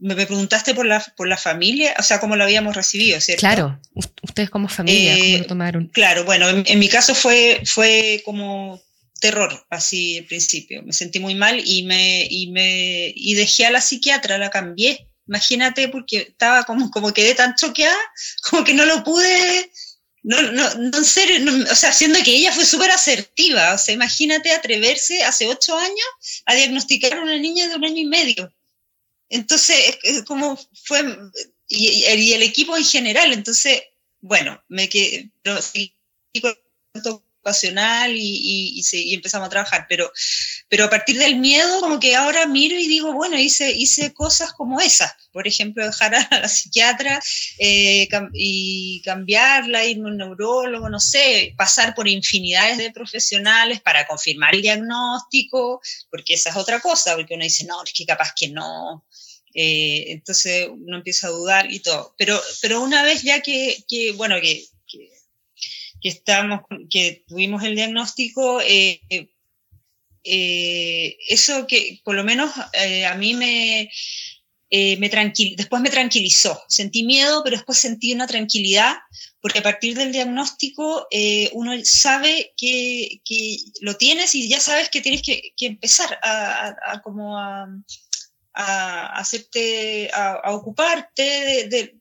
[0.00, 3.40] me preguntaste por la, por la familia, o sea, cómo lo habíamos recibido, ¿cierto?
[3.40, 3.80] Claro,
[4.22, 5.86] ustedes como familia, ¿cómo lo tomaron?
[5.88, 8.80] Claro, bueno, en, en mi caso fue, fue como
[9.20, 10.82] terror, así al principio.
[10.82, 15.08] Me sentí muy mal y me, y me y dejé a la psiquiatra, la cambié.
[15.28, 17.96] Imagínate, porque estaba como, como quedé tan choqueada,
[18.48, 19.70] como que no lo pude,
[20.22, 23.78] no, no, no en serio, no, o sea, siendo que ella fue súper asertiva, o
[23.78, 28.06] sea, imagínate atreverse hace ocho años a diagnosticar a una niña de un año y
[28.06, 28.52] medio.
[29.28, 31.04] Entonces, es- es como fue,
[31.68, 33.82] y, el equipo en general, entonces,
[34.20, 35.94] bueno, me quedé, pero seguí
[36.42, 36.54] con
[37.46, 40.10] el ocupacional y, y, y, y empezamos a trabajar, pero,
[40.68, 44.52] pero a partir del miedo, como que ahora miro y digo, bueno, hice, hice cosas
[44.52, 47.20] como esas, por ejemplo, dejar a la psiquiatra
[47.58, 53.80] eh, cam- y cambiarla, irme a un neurólogo, no sé, pasar por infinidades de profesionales
[53.80, 55.80] para confirmar el diagnóstico,
[56.10, 59.04] porque esa es otra cosa, porque uno dice, no, es que capaz que no,
[59.54, 62.14] eh, entonces uno empieza a dudar y todo.
[62.18, 64.64] Pero, pero una vez ya que, que bueno, que,
[66.00, 69.00] que, estamos, que tuvimos el diagnóstico, eh,
[70.24, 73.90] eh, eso que por lo menos eh, a mí me,
[74.70, 76.60] me tranquil después me tranquilizó.
[76.68, 78.96] Sentí miedo, pero después sentí una tranquilidad,
[79.40, 81.06] porque a partir del diagnóstico
[81.52, 87.00] uno sabe que, que, lo tienes y ya sabes que tienes que, que empezar a,
[87.02, 87.68] como a,
[88.56, 91.94] a hacerte, a, ocuparte de,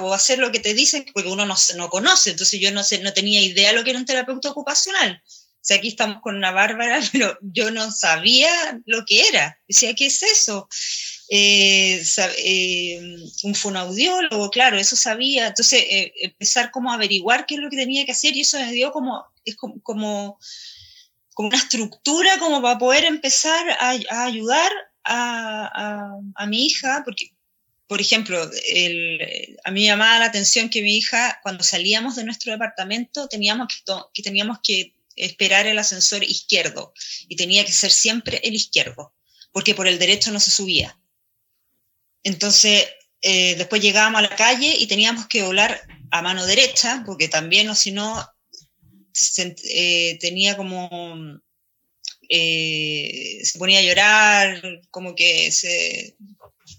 [0.00, 2.98] o hacer lo que te dicen, porque uno no, no conoce, entonces yo no, sé,
[2.98, 5.22] no tenía idea lo que era un terapeuta ocupacional.
[5.60, 9.58] O sea, aquí estamos con una bárbara, pero yo no sabía lo que era.
[9.68, 10.68] Decía, ¿qué es eso?
[11.30, 12.02] Eh,
[12.38, 15.48] eh, un fonaudiólogo, claro, eso sabía.
[15.48, 18.58] Entonces, eh, empezar como a averiguar qué es lo que tenía que hacer y eso
[18.58, 20.38] me dio como, es como, como,
[21.34, 24.72] como una estructura como para poder empezar a, a ayudar
[25.04, 27.32] a, a, a, mi hija, porque,
[27.88, 32.52] por ejemplo, a mí me llamaba la atención que mi hija, cuando salíamos de nuestro
[32.52, 33.68] departamento, teníamos
[34.12, 36.92] que, teníamos que esperar el ascensor izquierdo
[37.28, 39.14] y tenía que ser siempre el izquierdo,
[39.52, 41.00] porque por el derecho no se subía.
[42.22, 42.88] Entonces,
[43.22, 47.70] eh, después llegábamos a la calle y teníamos que volar a mano derecha, porque también,
[47.70, 48.22] o si no,
[49.64, 51.40] eh, tenía como
[52.28, 56.16] eh, se ponía a llorar, como que se,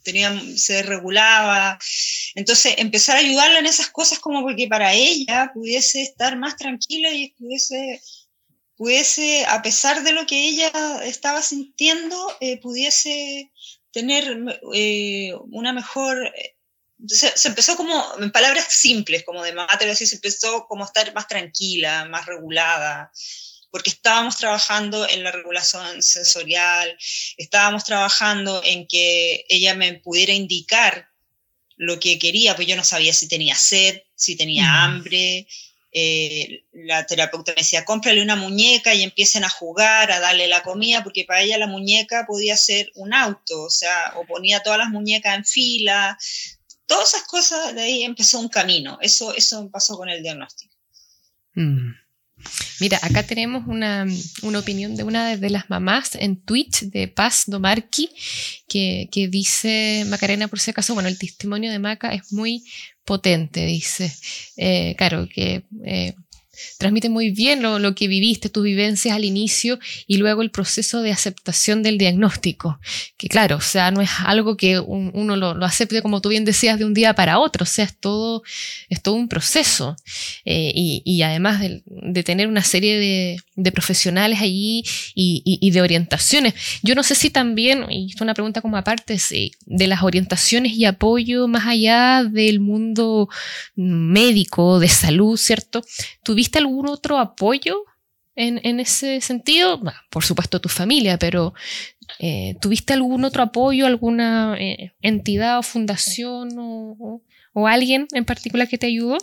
[0.04, 1.80] tenía, se regulaba.
[2.36, 7.12] Entonces, empezar a ayudarla en esas cosas como porque para ella pudiese estar más tranquila
[7.12, 8.02] y pudiese,
[8.76, 10.72] pudiese a pesar de lo que ella
[11.04, 13.52] estaba sintiendo, eh, pudiese
[13.92, 14.38] tener
[14.74, 16.34] eh, una mejor...
[17.08, 20.88] Se, se, empezó como, en palabras simples, como de madre, así se empezó como a
[20.88, 23.10] estar más tranquila, más regulada,
[23.72, 26.98] porque estábamos trabajando en la regulación sensorial,
[27.38, 31.10] estábamos trabajando en que ella me pudiera indicar
[31.76, 35.48] lo que quería, pues yo no sabía si tenía sed, si tenía hambre.
[35.92, 40.62] Eh, la terapeuta me decía, cómprale una muñeca y empiecen a jugar, a darle la
[40.62, 44.78] comida, porque para ella la muñeca podía ser un auto, o sea, o ponía todas
[44.78, 46.18] las muñecas en fila,
[46.86, 48.98] todas esas cosas, de ahí empezó un camino.
[49.02, 50.76] Eso, eso pasó con el diagnóstico.
[51.54, 51.92] Mm.
[52.80, 54.06] Mira, acá tenemos una,
[54.42, 58.10] una, opinión de una de las mamás en Twitch de Paz Domarqui,
[58.68, 62.64] que, que, dice, Macarena, por si acaso, bueno, el testimonio de Maca es muy
[63.04, 64.14] potente, dice.
[64.56, 66.14] Eh, claro, que eh,
[66.78, 71.02] transmite muy bien lo, lo, que viviste, tus vivencias al inicio y luego el proceso
[71.02, 72.80] de aceptación del diagnóstico.
[73.18, 76.46] Que claro, o sea, no es algo que un, uno lo, acepte, como tú bien
[76.46, 78.44] decías, de un día para otro, o sea, es todo,
[78.90, 79.96] es todo un proceso.
[80.46, 84.84] Eh, y, y, además de, tener una serie de, de profesionales allí
[85.16, 86.54] y, y, y, de orientaciones.
[86.82, 90.04] Yo no sé si también, y esto es una pregunta como aparte, si de las
[90.04, 93.30] orientaciones y apoyo más allá del mundo
[93.76, 95.84] médico, de salud, ¿cierto?
[96.24, 97.86] ¿Tuviste algún otro apoyo
[98.36, 99.78] en, en ese sentido?
[99.78, 101.54] Bueno, por supuesto tu familia, pero
[102.18, 107.22] eh, ¿tuviste algún otro apoyo, alguna eh, entidad o fundación o,
[107.54, 109.18] o, alguien en particular que te ayudó?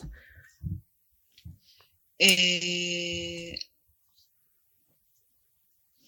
[2.19, 3.59] Eh,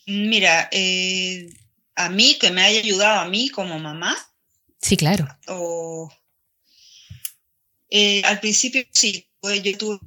[0.06, 0.70] mira,
[1.96, 4.16] a mí, que me haya ayudado a mí como mamá.
[4.80, 5.26] Sí, claro.
[5.48, 6.10] O,
[8.24, 9.98] al principio sí, pues yo tuve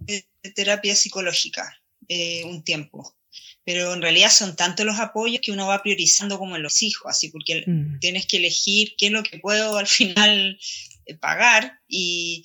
[0.55, 3.15] terapia psicológica eh, un tiempo,
[3.63, 7.09] pero en realidad son tantos los apoyos que uno va priorizando como en los hijos,
[7.09, 7.99] así porque mm.
[7.99, 10.59] tienes que elegir qué es lo que puedo al final
[11.05, 12.43] eh, pagar y,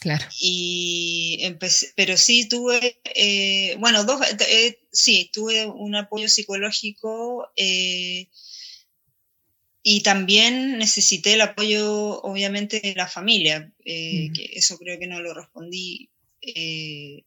[0.00, 0.26] claro.
[0.40, 4.20] y empecé, pero sí tuve, eh, bueno, dos,
[4.92, 7.50] sí, tuve un apoyo psicológico
[9.82, 15.20] y también necesité el apoyo, obviamente, de la familia, eh, que eso creo que no
[15.20, 16.08] lo respondí.
[16.42, 17.24] Eh,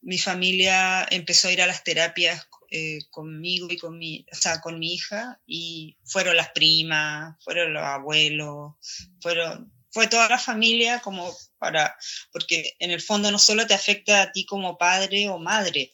[0.00, 4.60] mi familia empezó a ir a las terapias eh, conmigo y con mi, o sea,
[4.60, 8.74] con mi hija, y fueron las primas, fueron los abuelos,
[9.20, 11.96] fueron, fue toda la familia como para,
[12.32, 15.92] porque en el fondo no solo te afecta a ti como padre o madre,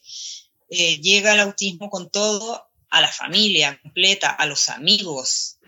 [0.69, 5.59] llega el autismo con todo a la familia completa, a los amigos,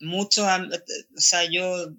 [0.00, 1.92] muchos, o sea, yo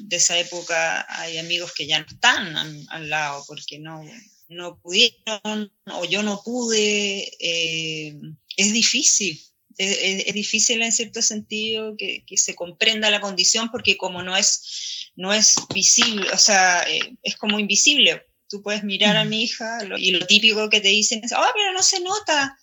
[0.00, 2.56] de esa época hay amigos que ya no están
[2.88, 4.02] al, lado porque no,
[4.48, 7.30] no pudieron o yo no pude.
[7.38, 8.14] Eh,
[8.56, 9.40] es difícil,
[9.78, 15.10] es, difícil en cierto sentido que, que, se comprenda la condición porque como no es,
[15.16, 18.26] no es visible, o sea, eh, es como invisible.
[18.48, 21.72] Tú puedes mirar a mi hija y lo típico que te dicen es, ah, pero
[21.72, 22.58] no se nota.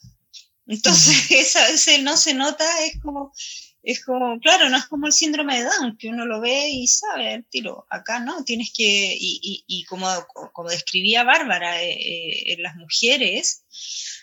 [0.68, 3.34] Entonces, esa, ese no se nota es como,
[3.92, 6.88] es como, claro, no es como el síndrome de Down, que uno lo ve y
[6.88, 7.88] sabe el tiro.
[7.90, 10.08] Acá no, tienes que, y, y, como,
[10.54, 13.64] como describía Bárbara, eh, eh, en las mujeres,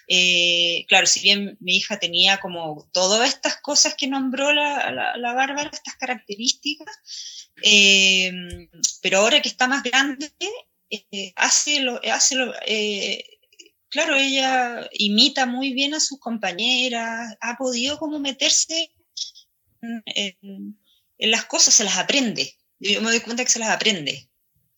[0.07, 5.33] eh, claro, si bien mi hija tenía como todas estas cosas que nombró la, la,
[5.33, 7.51] Bárbara, estas características,
[9.03, 10.31] pero ahora que está más grande,
[11.35, 12.55] hace lo, hace lo,
[13.89, 18.93] claro, ella imita muy bien a sus compañeras, ha podido como meterse
[20.07, 20.79] en,
[21.19, 22.55] las cosas, se las aprende.
[22.79, 24.29] Yo me doy cuenta que se las aprende.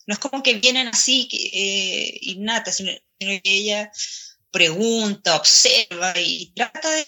[0.07, 3.91] No es como que vienen así eh, innatas, sino, que ella
[4.51, 7.07] pregunta, observa y trata de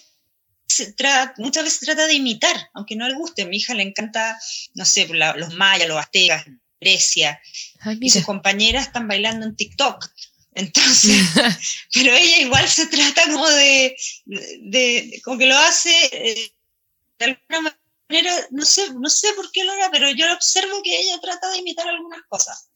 [1.37, 3.43] muchas veces trata de imitar, aunque no le guste.
[3.43, 4.39] A mi hija le encanta,
[4.73, 6.45] no sé, los mayas, los aztecas,
[6.79, 7.39] Grecia,
[7.99, 10.09] y sus compañeras están bailando en TikTok.
[10.53, 11.27] Entonces,
[11.93, 13.95] pero ella igual se trata como de,
[14.25, 16.53] de, como que lo hace eh,
[17.19, 17.80] de alguna
[18.51, 21.57] no sé, no sé por qué lo hará, pero yo observo que ella trata de
[21.57, 22.69] imitar algunas cosas.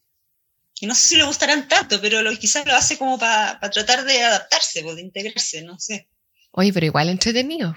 [0.79, 4.03] Y no sé si le gustarán tanto, pero lo, quizás lo hace como para tratar
[4.03, 6.09] de adaptarse, pues, de integrarse, no sé.
[6.51, 7.75] Oye, pero igual entretenido.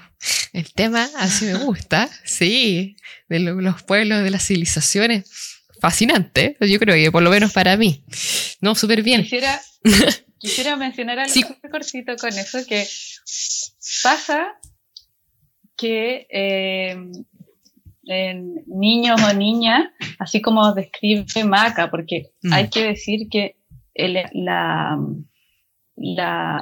[0.53, 2.95] El tema así me gusta, sí,
[3.27, 5.29] de los pueblos, de las civilizaciones.
[5.81, 8.03] Fascinante, yo creo que por lo menos para mí.
[8.59, 9.23] No, súper bien.
[9.23, 9.61] Quisiera,
[10.39, 12.87] quisiera mencionar algo cortito con eso, que
[14.03, 14.59] pasa
[15.77, 16.97] que eh,
[18.11, 22.53] en niños o niñas, así como describe Maca, porque mm.
[22.53, 23.57] hay que decir que
[23.93, 24.97] el, la,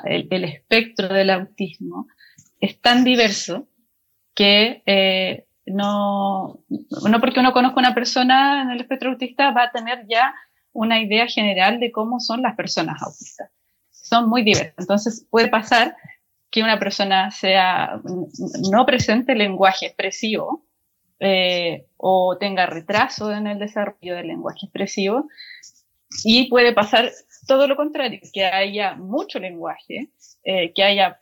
[0.05, 2.07] el, espectro del autismo
[2.59, 3.67] es tan diverso
[4.33, 9.71] que eh, no, no porque uno conozca una persona en el espectro autista va a
[9.71, 10.33] tener ya
[10.73, 13.51] una idea general de cómo son las personas autistas.
[13.91, 14.75] Son muy diversas.
[14.77, 15.95] Entonces puede pasar
[16.49, 17.99] que una persona sea
[18.71, 20.66] no presente lenguaje expresivo,
[21.19, 25.27] eh, o tenga retraso en el desarrollo del lenguaje expresivo.
[26.23, 27.11] Y puede pasar
[27.47, 30.11] todo lo contrario, que haya mucho lenguaje,
[30.43, 31.19] eh, que haya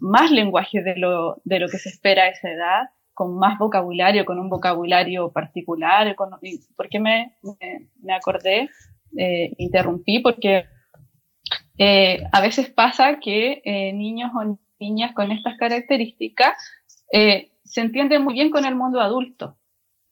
[0.00, 2.82] más lenguaje de lo, de lo que se espera a esa edad,
[3.14, 6.14] con más vocabulario, con un vocabulario particular.
[6.14, 6.30] Con,
[6.76, 7.36] ¿Por qué me,
[8.02, 8.68] me, acordé?
[9.16, 10.66] Eh, interrumpí porque
[12.32, 13.62] a veces pasa que
[13.94, 16.54] niños o niñas con estas características
[17.64, 19.56] se entiende muy bien con el mundo adulto.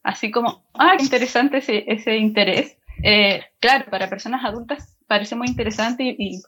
[0.03, 2.79] Así como, ah, interesante ese, interés.
[3.03, 6.43] Eh, claro, para personas adultas parece muy interesante y, y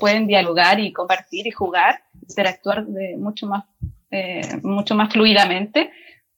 [0.00, 3.64] pueden dialogar y compartir y jugar, interactuar de mucho más,
[4.10, 5.90] eh, mucho más fluidamente.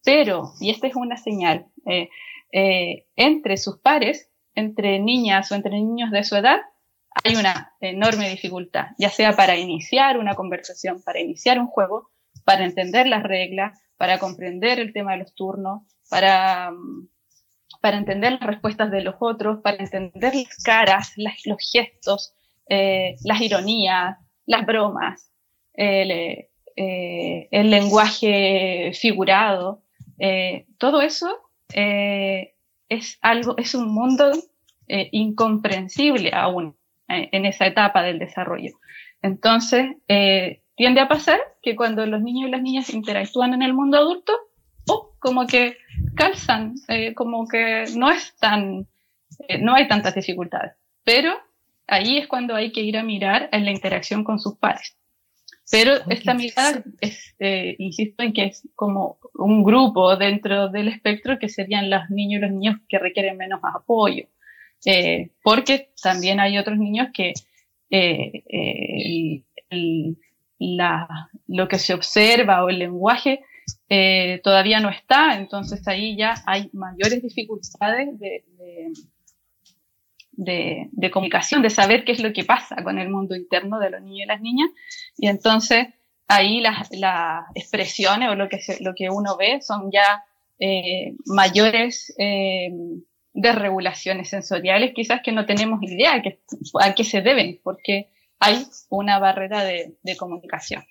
[0.04, 6.11] Pero, y esta es una señal, eh, entre sus pares, entre niñas o entre niños
[6.11, 6.61] de su edad,
[7.24, 12.11] hay una enorme dificultad, ya sea para iniciar una conversación, para iniciar un juego,
[12.44, 16.72] para entender las reglas, para comprender el tema de los turnos, para,
[17.82, 22.32] para entender las respuestas de los otros, para entender las caras, los gestos,
[22.68, 25.30] eh, las ironías, las bromas,
[25.74, 26.11] el,
[26.76, 29.82] eh, lenguaje figurado.
[30.18, 31.36] Eh, todo eso
[31.68, 34.30] es algo, es un mundo
[34.86, 36.76] incomprensible aún
[37.09, 38.78] en esa etapa del desarrollo.
[39.20, 39.96] Entonces,
[40.79, 44.33] tiende a pasar que cuando los niños y las niñas interactúan en el mundo adulto,
[44.89, 45.76] oh, como que
[46.14, 48.87] calzan, eh, como que no es tan,
[49.49, 50.74] eh, no hay tantas dificultades.
[51.03, 51.35] Pero
[51.89, 54.97] ahí es cuando hay que ir a mirar en la interacción con sus padres.
[55.68, 61.41] Pero esta mirada, es, eh, insisto en que es como un grupo dentro del espectro
[61.41, 64.29] que serían los niños y los niños que requieren menos apoyo.
[65.43, 67.33] porque también hay otros niños que
[67.91, 69.45] el,
[70.59, 73.40] la, lo que se observa o el lenguaje
[73.88, 78.44] eh, todavía no está, entonces ahí ya hay mayores dificultades de,
[80.32, 84.02] de, comunicación, de saber qué es lo que pasa con el mundo interno de los
[84.02, 84.70] niños y las niñas,
[85.16, 85.88] y entonces
[86.26, 90.24] ahí las, las expresiones o lo que, lo que uno ve son ya
[90.59, 92.70] eh, mayores eh,
[93.32, 96.22] desregulaciones sensoriales, quizás que no tenemos idea
[96.80, 98.09] a qué se deben, porque
[98.39, 100.84] hay una barrera de, comunicación.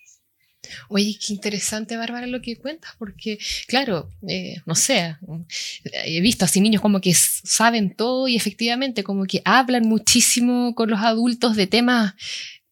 [0.89, 3.37] Oye, qué interesante, Bárbara, lo que cuentas, porque,
[3.67, 5.15] claro, eh, no sé,
[5.93, 10.89] he visto así niños como que saben todo y efectivamente como que hablan muchísimo con
[10.89, 12.15] los adultos de temas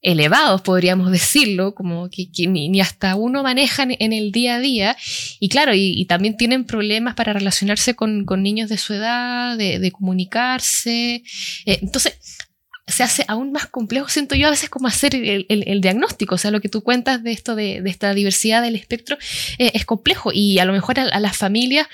[0.05, 4.97] elevados, podríamos decirlo, como que, ni, hasta uno manejan en el día a día.
[5.39, 11.23] Y claro, y, también tienen problemas para relacionarse con, niños de su edad, de, comunicarse.
[11.65, 12.19] Eh, entonces,
[12.95, 16.49] se hace aún más complejo, siento yo a veces como hacer el, diagnóstico, o sea,
[16.49, 19.17] lo que tú cuentas de esto, de, esta diversidad del espectro,
[19.57, 20.31] eh, es complejo.
[20.33, 21.87] Y a lo mejor a, las familias,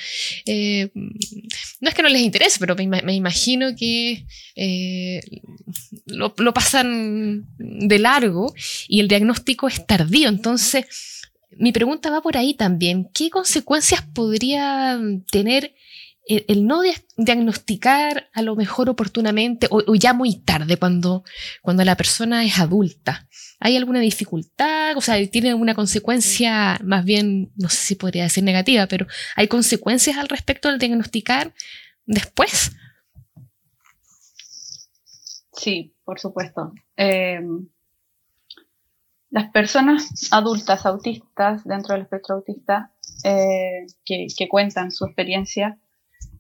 [0.45, 4.25] eh, no es que no les interese, pero me, imagino que
[4.55, 5.21] eh,
[6.05, 8.53] lo, lo, pasan de largo
[8.87, 10.85] y el diagnóstico es tardío, entonces
[11.57, 14.99] mi pregunta va por ahí también, ¿qué consecuencias podría
[15.31, 15.73] tener?
[16.47, 16.81] El, no
[17.17, 21.23] diagnosticar a lo mejor oportunamente o, ya muy tarde cuando,
[21.61, 23.27] cuando la persona es adulta.
[23.59, 24.97] ¿Hay alguna dificultad?
[24.97, 29.47] O sea, ¿tiene alguna consecuencia más bien, no sé si podría decir negativa, pero ¿hay
[29.47, 31.53] consecuencias al respecto del diagnosticar
[32.05, 32.71] después?
[35.53, 36.73] Sí, por supuesto.
[36.95, 37.67] Em,
[39.29, 42.91] las personas adultas autistas dentro del espectro autista
[43.23, 45.77] eh, que, cuentan su experiencia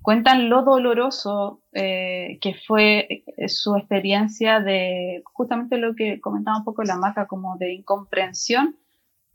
[0.01, 6.63] cuentan lo doloroso eh, que fue eh, su experiencia de justamente lo que comentaba un
[6.63, 8.77] poco la maca, como de incomprensión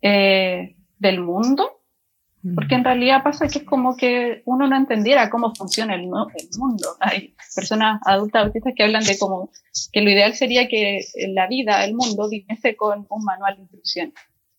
[0.02, 1.70] eh, del mundo,
[2.54, 6.48] porque en realidad pasa que es como que uno no entendiera cómo funciona el, el
[6.58, 6.96] mundo.
[7.00, 9.50] Hay personas adultas autistas que hablan de como
[9.92, 11.00] que lo ideal sería que
[11.30, 14.14] la vida, el mundo, viniese con un manual de instrucciones.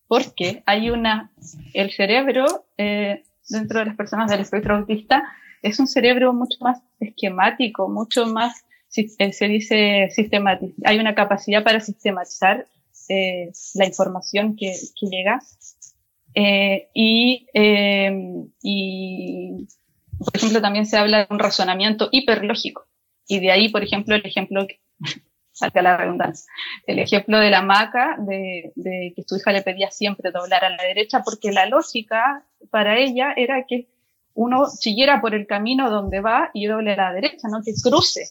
[0.06, 1.32] Porque hay una,
[1.74, 5.24] el cerebro dentro de las personas del espectro autista
[5.62, 10.74] es un cerebro mucho más esquemático, mucho más, eh, se dice, sistemático.
[10.86, 12.66] Hay una capacidad para sistematizar
[13.10, 15.40] eh, la información que, que llega.
[16.34, 18.12] Eh, y, eh,
[18.62, 19.68] y,
[20.20, 22.86] por ejemplo, también se habla de un razonamiento hiperlógico.
[23.28, 24.68] Y de ahí, por ejemplo, el ejemplo,
[25.52, 26.52] salga la redundancia,
[26.86, 30.70] el ejemplo de la maca, de, de que su hija le pedía siempre doblar a
[30.70, 33.88] la derecha, porque la lógica para ella era que
[34.38, 38.30] uno siguiera por el camino donde va y doble a la derecha, no que cruce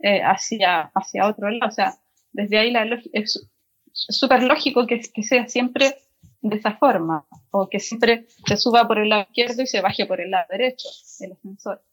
[0.00, 1.70] eh, hacia, hacia otro lado.
[1.70, 1.94] O sea,
[2.32, 3.48] desde ahí la es
[3.92, 5.94] súper lógico que, que, sea siempre
[6.40, 10.06] de esa forma, o que siempre se suba por el lado izquierdo y se baje
[10.06, 10.88] por el lado derecho,
[11.20, 11.84] el ascensor.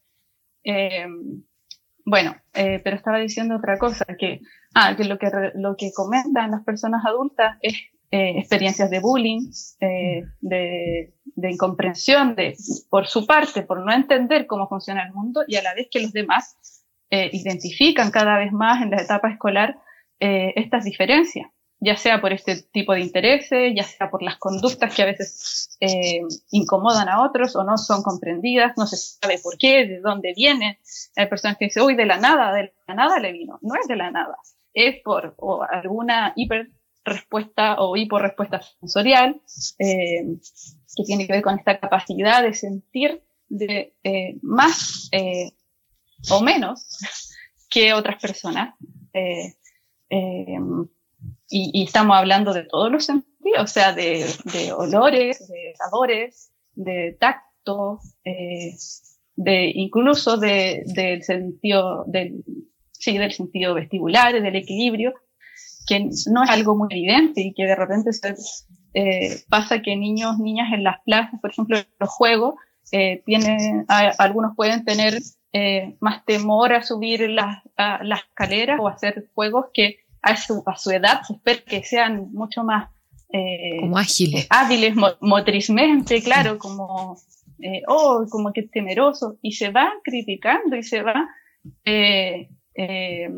[0.63, 1.05] Eh,
[2.03, 4.41] bueno, eh, pero estaba diciendo otra cosa, que,
[4.73, 7.75] ah, que lo que, lo que comentan las personas adultas es
[8.13, 11.13] eh, experiencias de bullying, eh, de,
[11.49, 12.57] incomprensión de,
[12.89, 16.01] por su parte, por no entender cómo funciona el mundo y a la vez que
[16.01, 19.79] los demás eh, identifican cada vez más en la etapa escolar
[20.19, 21.49] estas diferencias,
[21.79, 25.79] ya sea por este tipo de intereses, ya sea por las conductas que a veces
[26.51, 30.77] incomodan a otros o no son comprendidas, no se sabe por qué, de dónde vienen.
[31.15, 33.57] Hay personas que dicen, uy, de la nada, de la nada le vino.
[33.63, 34.37] No es de la nada,
[34.75, 35.35] es por
[35.71, 36.69] alguna hiper
[37.03, 39.41] respuesta o hiporrespuesta sensorial,
[39.79, 40.23] eh,
[40.95, 45.51] que tiene que ver con esta capacidad de sentir de, eh, más eh,
[46.29, 46.85] o menos
[47.69, 48.75] que otras personas.
[51.49, 54.25] Y, estamos hablando de todos los sentidos, o sea, de,
[54.75, 62.43] olores, de sabores, de tacto, de incluso de, del sentido del,
[62.91, 65.13] sí, del sentido vestibular, del equilibrio,
[65.87, 68.35] que no es algo muy evidente y que de repente se,
[68.93, 72.55] eh, pasa que niños, niñas en las plazas, por ejemplo, en los juegos,
[72.91, 75.17] eh, tienen, algunos pueden tener
[75.53, 80.75] eh, más temor a subir las, las escaleras o hacer juegos que a su, a
[80.75, 82.89] su edad se espera que sean mucho más
[83.79, 87.15] como ágiles, hábiles motrizmente, claro, como,
[87.87, 91.29] oh, como que temeroso, y se va criticando y se va
[92.75, 93.29] eh,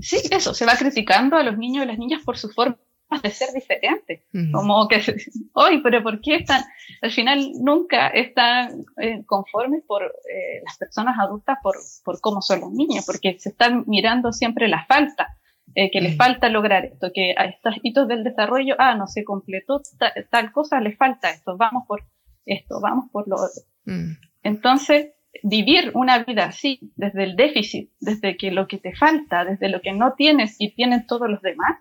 [0.00, 2.78] sí, eso, se va criticando a los niños y las niñas por su forma
[3.22, 4.24] de ser diferente.
[4.52, 5.00] Como que,
[5.52, 6.64] hoy, pero ¿por qué están?
[7.02, 12.60] Al final nunca están eh, conformes por eh, las personas adultas por, por cómo son
[12.60, 15.36] los niños, porque se están mirando siempre la falta,
[15.74, 19.24] eh, que les falta lograr esto, que a estos hitos del desarrollo, ah, no se
[19.24, 19.82] completó
[20.30, 22.04] tal cosa, les falta esto, vamos por
[22.44, 23.62] esto, vamos por lo otro.
[23.84, 24.12] Mm.
[24.42, 29.68] Entonces, vivir una vida así, desde el déficit, desde que lo que te falta, desde
[29.68, 31.78] lo que no tienes y tienen todos los demás,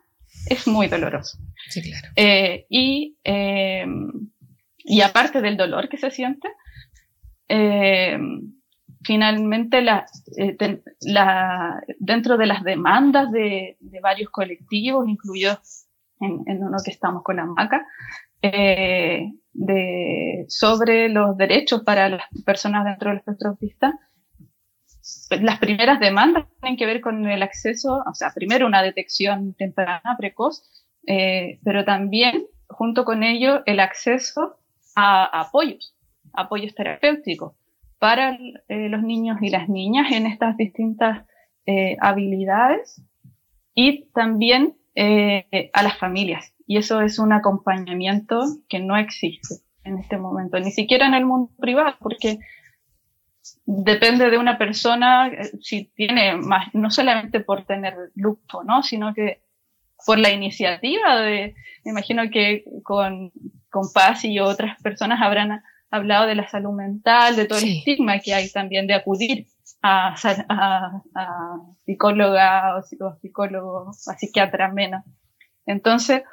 [0.50, 1.38] es muy doloroso.
[1.70, 2.08] Sí, claro.
[2.16, 3.86] Eh, y, eh,
[4.78, 6.50] y aparte del dolor que se siente,
[7.48, 8.18] eh,
[9.04, 10.06] finalmente la,
[11.02, 15.86] la, dentro de las demandas de, de varios colectivos, incluidos
[16.20, 17.86] en, en, uno que estamos con la MACA,
[19.56, 23.98] de, sobre los derechos para las personas dentro del espectro autista,
[25.42, 30.16] las primeras demandas tienen que ver con el acceso, o sea, primero una detección temprana,
[30.18, 30.64] precoz,
[31.08, 34.58] eh, pero también, junto con ello, el acceso
[34.96, 35.96] a, apoyos,
[36.34, 37.54] apoyos terapéuticos
[37.98, 38.38] para
[38.68, 41.26] eh, los niños y las niñas en estas distintas
[41.66, 43.02] eh, habilidades
[43.74, 46.55] y también a las familias.
[46.66, 51.26] Y eso es un acompañamiento que no existe en este momento, ni siquiera en el
[51.26, 52.40] mundo privado, porque
[53.66, 58.82] depende de una persona eh, si tiene más, no solamente por tener lujo, ¿no?
[58.82, 59.42] Sino que
[60.06, 63.32] por la iniciativa de, me imagino que con,
[63.70, 68.20] con Paz y otras personas habrán hablado de la salud mental, de todo el estigma
[68.20, 69.48] que hay también de acudir
[69.82, 70.16] a,
[70.50, 72.82] a, a psicóloga o
[73.22, 75.04] psicólogo, a psiquiatra menos.
[75.66, 76.24] Entonces,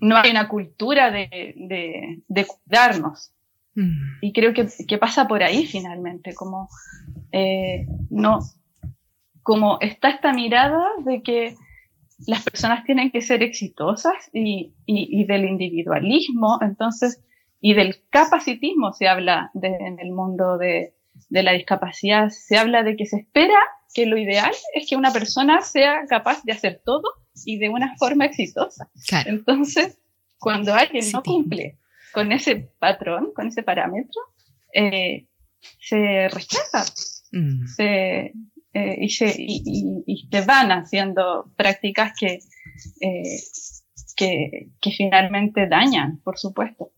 [0.00, 3.32] no hay una cultura de, de, de cuidarnos,
[3.78, 4.18] Mm.
[4.22, 6.68] Y creo que, que, pasa por ahí finalmente, como
[7.30, 8.40] eh, no,
[9.44, 11.54] como está esta mirada de que
[12.26, 17.22] las personas tienen que ser exitosas y, y, y del individualismo, entonces,
[17.60, 20.94] y del capacitismo se habla de, en el mundo de,
[21.28, 23.58] de la discapacidad, se habla de que se espera
[23.94, 27.02] que lo ideal es que una persona sea capaz de hacer todo
[27.44, 28.90] y de una forma exitosa.
[29.26, 29.98] Entonces,
[30.38, 31.78] cuando alguien no cumple
[32.12, 34.20] con ese patrón, con ese parámetro,
[34.72, 35.26] eh,
[35.80, 36.84] se rechaza.
[37.32, 37.66] Mm.
[37.66, 38.32] Se,
[38.72, 42.40] eh, y, se, y, y, se van haciendo prácticas que,
[43.00, 43.40] eh,
[44.16, 46.92] que, que finalmente dañan, por supuesto.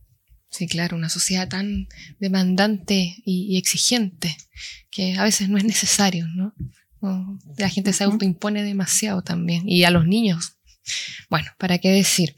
[0.51, 1.89] Sí, claro, una sociedad tan
[2.19, 4.37] demandante y, exigente
[4.91, 6.55] que a veces no es necesario, ¿no?
[7.57, 9.67] la gente se autoimpone demasiado también.
[9.67, 10.59] Y a los niños
[11.29, 12.35] bueno, ¿para qué decir?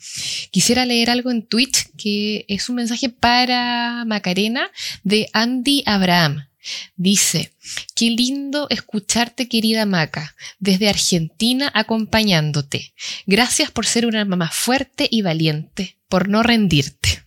[0.51, 4.71] Quisiera leer algo en Twitch que es un mensaje para Macarena
[5.03, 6.49] de Andy Abraham.
[6.95, 7.53] Dice,
[7.97, 12.95] qué lindo escucharte querida Maca, desde Argentina acompañándote.
[13.27, 17.22] Gracias por ser una mamá fuerte y valiente, por no rendirte.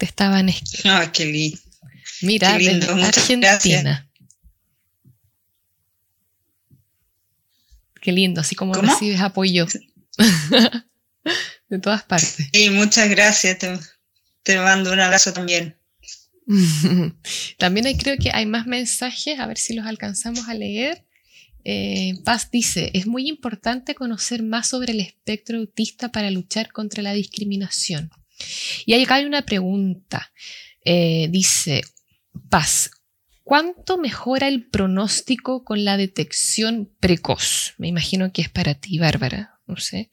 [0.00, 0.50] Te estaban...
[0.86, 1.58] Ah, qué lindo.
[2.22, 4.10] Mira, desde Argentina.
[8.00, 9.66] Qué lindo, así como recibes apoyo
[11.68, 12.48] de todas partes.
[12.50, 13.58] Sí, muchas gracias.
[14.42, 15.76] Te, mando un abrazo también.
[17.58, 21.04] también hay, creo que hay más mensajes, a ver si los alcanzamos a leer.
[21.64, 27.02] Eh, Paz dice, es muy importante conocer más sobre el espectro autista para luchar contra
[27.02, 28.10] la discriminación.
[28.86, 30.32] Y acá hay una pregunta.
[30.84, 31.82] Eh, dice,
[32.48, 32.90] Paz,
[33.50, 37.74] ¿Cuánto mejora el pronóstico con la detección precoz?
[37.78, 40.08] Me imagino que es para ti, Bárbara, no sé.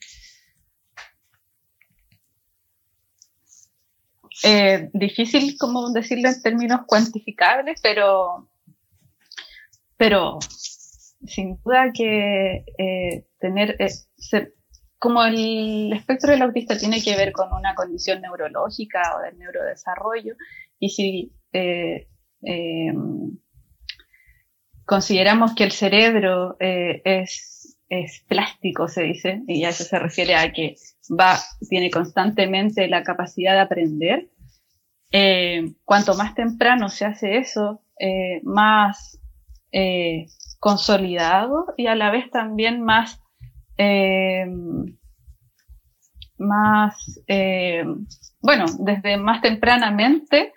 [4.42, 8.50] Eh, difícil como decirlo en términos cuantificables, pero,
[9.96, 10.40] pero
[11.24, 13.76] sin duda que eh, tener,
[14.98, 20.34] como el espectro del autista tiene que ver con una condición neurológica o del neurodesarrollo,
[20.78, 22.06] y si eh,
[24.84, 30.34] consideramos que el cerebro eh, es, es, plástico, se dice, y a eso se refiere
[30.34, 30.76] a que
[31.08, 31.38] va,
[31.68, 34.28] tiene constantemente la capacidad de aprender.
[35.10, 39.20] Eh, cuanto más temprano se hace eso, eh, más
[39.72, 40.26] eh,
[40.58, 43.20] consolidado y a la vez también más,
[43.78, 44.46] eh,
[46.38, 47.20] más,
[48.40, 50.52] bueno, desde más tempranamente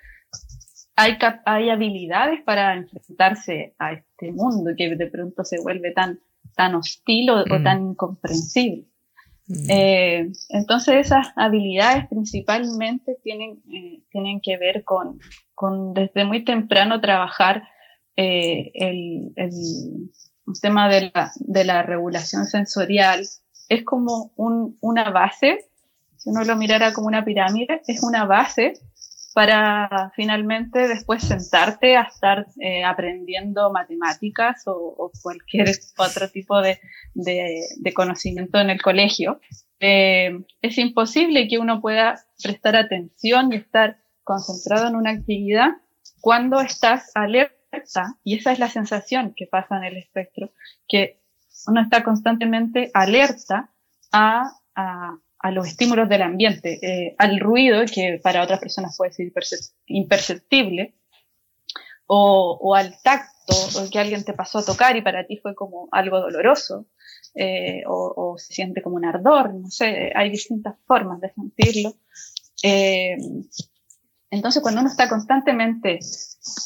[0.95, 6.19] hay, hay habilidades para enfrentarse a este mundo que de pronto se vuelve tan,
[6.55, 7.63] tan hostil o, mm.
[7.63, 8.85] tan incomprensible.
[9.47, 9.69] Mm.
[9.69, 15.19] Eh, entonces esas habilidades principalmente tienen, eh, tienen que ver con,
[15.55, 17.63] con desde muy temprano trabajar
[18.15, 19.33] eh, el,
[20.53, 23.27] el, tema de la, de la regulación sensorial.
[23.69, 25.65] Es como un, una base,
[26.17, 28.73] si uno lo mirara como una pirámide, es una base
[29.33, 36.79] para finalmente después sentarte a estar eh, aprendiendo matemáticas o, cualquier otro tipo de,
[37.13, 39.39] de, conocimiento en el colegio.
[39.79, 45.69] Eh, es imposible que uno pueda prestar atención y estar concentrado en una actividad
[46.19, 47.55] cuando estás alerta,
[48.23, 50.51] y esa es la sensación que pasa en el espectro,
[50.87, 51.21] que
[51.67, 53.71] uno está constantemente alerta
[54.11, 59.11] a, a, a los estímulos del ambiente, eh, al ruido, que para otras personas puede
[59.13, 59.31] ser
[59.87, 60.95] imperceptible,
[62.07, 65.55] o, o, al tacto, o que alguien te pasó a tocar y para ti fue
[65.55, 66.87] como algo doloroso,
[67.35, 71.95] eh, o, o, se siente como un ardor, no sé, hay distintas formas de sentirlo.
[72.63, 73.15] Eh,
[74.29, 75.99] entonces, cuando uno está constantemente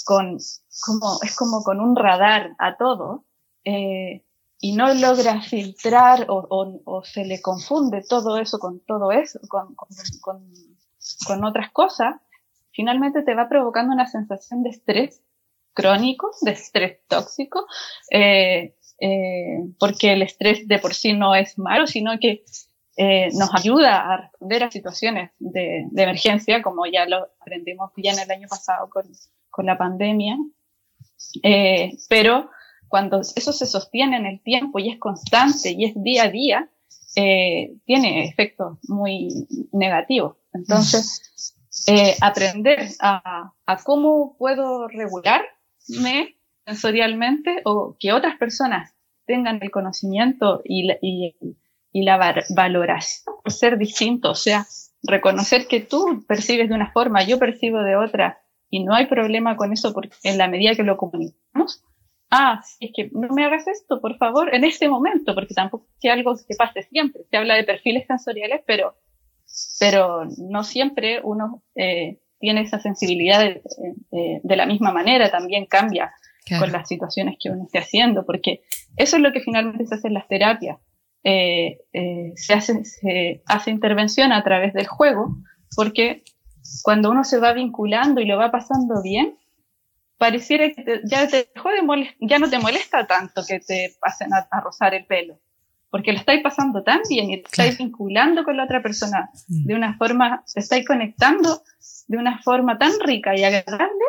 [0.05, 0.37] con,
[0.81, 3.25] como, es como con un radar a todo,
[3.63, 4.25] eh,
[4.59, 11.43] y no logra filtrar o, se le confunde todo eso con todo eso, con, con,
[11.43, 12.15] otras cosas,
[12.71, 15.21] finalmente te va provocando una sensación de estrés
[15.73, 17.67] crónico, de estrés tóxico,
[18.09, 22.43] eh, eh, porque el estrés de por sí no es malo, sino que
[22.97, 28.13] eh, nos ayuda a responder a situaciones de, de, emergencia, como ya lo aprendimos ya
[28.13, 29.03] en el año pasado con,
[29.49, 30.37] con la pandemia.
[31.43, 32.49] Eh, pero
[32.87, 36.69] cuando eso se sostiene en el tiempo y es constante y es día a día,
[37.15, 40.37] eh, tiene efectos muy negativos.
[40.53, 41.55] Entonces,
[41.87, 43.53] eh, aprender a,
[43.83, 48.93] cómo puedo regularme sensorialmente o que otras personas
[49.25, 54.67] tengan el conocimiento y la, y la valoración por ser distinto, o sea,
[55.03, 59.55] reconocer que tú percibes de una forma, yo percibo de otra, y no hay problema
[59.55, 61.83] con eso porque en la medida que lo comunicamos,
[62.31, 66.11] ah, es que no me hagas esto, por favor, en este momento, porque tampoco es
[66.11, 67.23] algo que pase siempre.
[67.29, 68.95] Se habla de perfiles sensoriales, pero,
[69.79, 73.61] pero no siempre uno eh, tiene esa sensibilidad de,
[74.11, 76.13] de, de, la misma manera, también cambia
[76.45, 76.63] claro.
[76.63, 78.61] con las situaciones que uno esté haciendo, porque
[78.97, 80.77] eso es lo que finalmente se hace en las terapias.
[81.23, 85.35] Eh, eh, se, hace, se hace intervención a través del juego,
[85.75, 86.23] porque
[86.83, 89.37] cuando uno se va vinculando y lo va pasando bien,
[90.17, 93.95] pareciera que te, ya, te dejó de molest, ya no te molesta tanto que te
[93.99, 95.39] pasen a, a, rozar el pelo,
[95.89, 99.75] porque lo estáis pasando tan bien y te estáis vinculando con la otra persona de
[99.75, 101.61] una forma, te estáis conectando
[102.07, 104.05] de una forma tan rica y agradable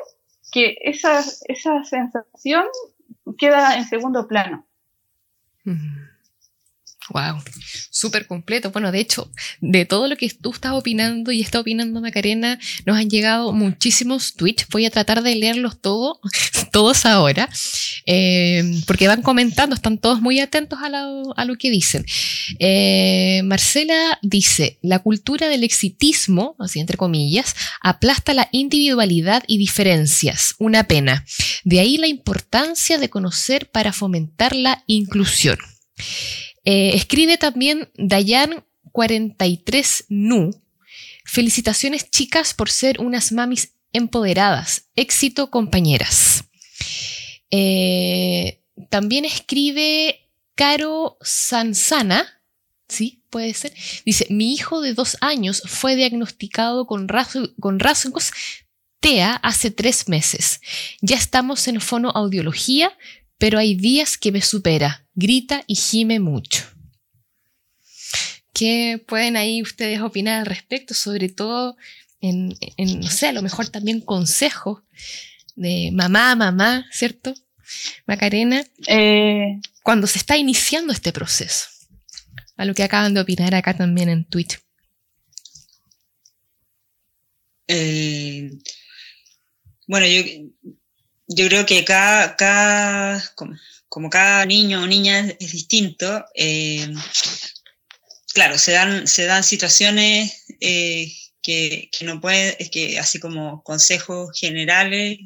[0.52, 2.66] que esa, esa sensación
[3.38, 4.66] queda en segundo plano.
[5.64, 6.06] Mm.
[7.10, 7.42] Wow,
[7.90, 8.70] súper completo.
[8.70, 9.30] Bueno, de hecho,
[9.60, 14.34] de todo lo que tú estás opinando y está opinando Macarena, nos han llegado muchísimos
[14.34, 14.66] tweets.
[14.70, 16.18] Voy a tratar de leerlos todos,
[16.72, 17.48] todos ahora,
[18.06, 22.04] eh, porque van comentando, están todos muy atentos a lo, a lo que dicen.
[22.58, 30.54] Eh, Marcela dice, la cultura del exitismo, así entre comillas, aplasta la individualidad y diferencias.
[30.58, 31.24] Una pena.
[31.64, 35.58] De ahí la importancia de conocer para fomentar la inclusión.
[36.66, 40.62] Eh, escribe también Dayan43Nu.
[41.24, 44.88] Felicitaciones chicas por ser unas mamis empoderadas.
[44.96, 46.44] Éxito compañeras.
[47.50, 48.60] Eh,
[48.90, 52.42] también escribe Caro Sansana.
[52.88, 53.72] Sí, puede ser.
[54.04, 57.08] Dice, mi hijo de dos años fue diagnosticado con,
[57.60, 58.32] con rasgos
[59.00, 60.60] TEA hace tres meses.
[61.00, 62.92] Ya estamos en fonoaudiología,
[63.38, 66.64] pero hay días que me supera, grita y gime mucho.
[68.52, 70.94] ¿Qué pueden ahí ustedes opinar al respecto?
[70.94, 71.76] Sobre todo
[72.20, 74.82] en, en no sé, a lo mejor también consejos
[75.56, 77.34] de mamá, mamá, ¿cierto?
[78.06, 81.66] Macarena, eh, cuando se está iniciando este proceso.
[82.56, 84.60] A lo que acaban de opinar acá también en Twitch.
[87.68, 88.50] Eh,
[89.86, 90.22] bueno, yo
[91.28, 93.56] yo creo que cada, cada como,
[93.88, 96.92] como, cada niño o niña es distinto, eh,
[98.32, 101.12] claro, se dan, se dan situaciones eh,
[101.42, 105.18] que, que, no puede, que así como consejos generales,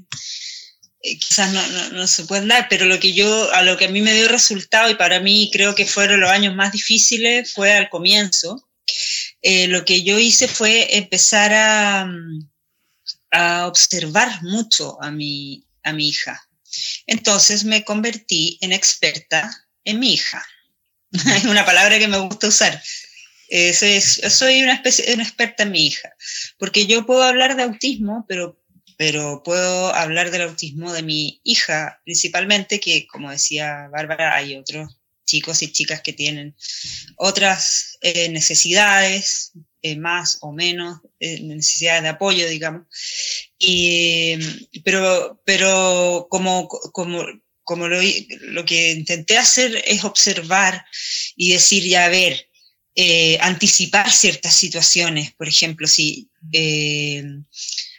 [1.02, 3.86] eh, quizás no, no, no, se pueden dar, pero lo que yo, a lo que
[3.86, 7.52] a mí me dio resultado y para mí creo que fueron los años más difíciles
[7.52, 8.66] fue al comienzo.
[9.42, 12.10] Lo que yo hice fue empezar a,
[13.30, 16.40] a observar mucho a mi, a mi hija.
[17.06, 19.50] Entonces me convertí en experta
[19.84, 20.44] en mi hija.
[21.36, 22.80] Es una palabra que me gusta usar.
[23.72, 26.14] Soy, soy una, especie, una experta en mi hija,
[26.56, 28.62] porque yo puedo hablar de autismo, pero,
[28.96, 34.99] pero puedo hablar del autismo de mi hija principalmente, que como decía Bárbara, hay otros
[35.30, 36.56] chicos y chicas que tienen
[37.16, 39.52] otras eh, necesidades,
[39.82, 42.82] eh, más o menos eh, necesidades de apoyo, digamos.
[43.58, 44.36] Y,
[44.84, 47.24] pero, pero como, como,
[47.62, 48.00] como lo,
[48.40, 50.84] lo, que intenté hacer es observar
[51.36, 52.48] y decir, ya a ver,
[53.40, 55.32] anticipar ciertas situaciones.
[55.34, 56.28] Por ejemplo, si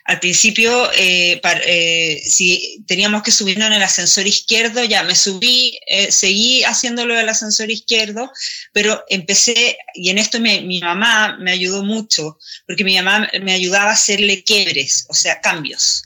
[0.06, 5.78] al principio, eh, eh, si teníamos que subirnos en el ascensor izquierdo, ya me subí,
[5.88, 8.32] eh, seguí haciéndolo en el ascensor izquierdo,
[8.74, 13.92] pero empecé, y en esto mi mamá me ayudó mucho, porque mi mamá me ayudaba
[13.92, 16.04] a hacerle quiebres, o sea, cambios.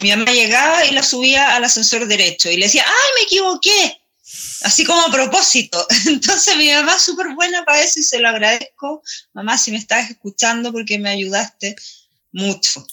[0.00, 4.00] Mi mamá llegaba y la subía al ascensor derecho y le decía, ¡ay, me equivoqué!
[4.62, 5.86] Así como a propósito.
[6.06, 9.02] Entonces mi mamá es súper buena para eso y se lo agradezco.
[9.32, 11.74] Mamá, si me estás escuchando porque me ayudaste
[12.32, 12.86] mucho.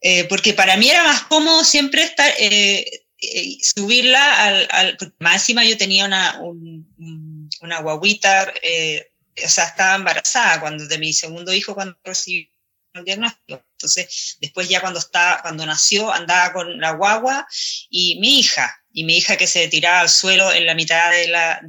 [0.00, 5.46] Eh, porque para mí era más cómodo siempre estar, eh, eh, subirla al, al, más
[5.46, 6.40] yo tenía una,
[7.60, 8.52] una guaguita,
[9.44, 12.50] o sea, estaba embarazada cuando de mi segundo hijo cuando recibí
[12.94, 13.64] el diagnóstico.
[13.72, 17.46] Entonces, después ya cuando estaba, cuando nació, andaba con la guagua
[17.90, 21.28] y mi hija, y mi hija que se tiraba al suelo en la mitad de
[21.28, 21.60] la,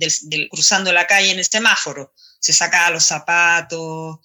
[0.49, 4.19] cruzando la calle en el semáforo, se sacaba los zapatos,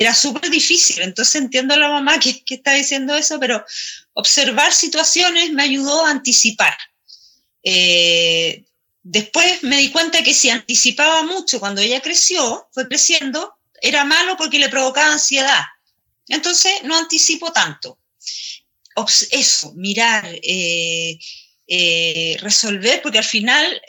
[0.00, 1.02] era súper difícil.
[1.02, 3.62] Entonces entiendo a la mamá que, está diciendo eso, pero
[4.14, 6.74] observar situaciones me ayudó a anticipar.
[7.62, 8.64] Eh,
[9.02, 14.38] después me di cuenta que si anticipaba mucho cuando ella creció, fue creciendo, era malo
[14.38, 15.64] porque le provocaba ansiedad.
[16.28, 17.98] Entonces no anticipo tanto.
[19.30, 21.18] Eso, mirar, eh,
[21.66, 23.82] eh, resolver, porque al final,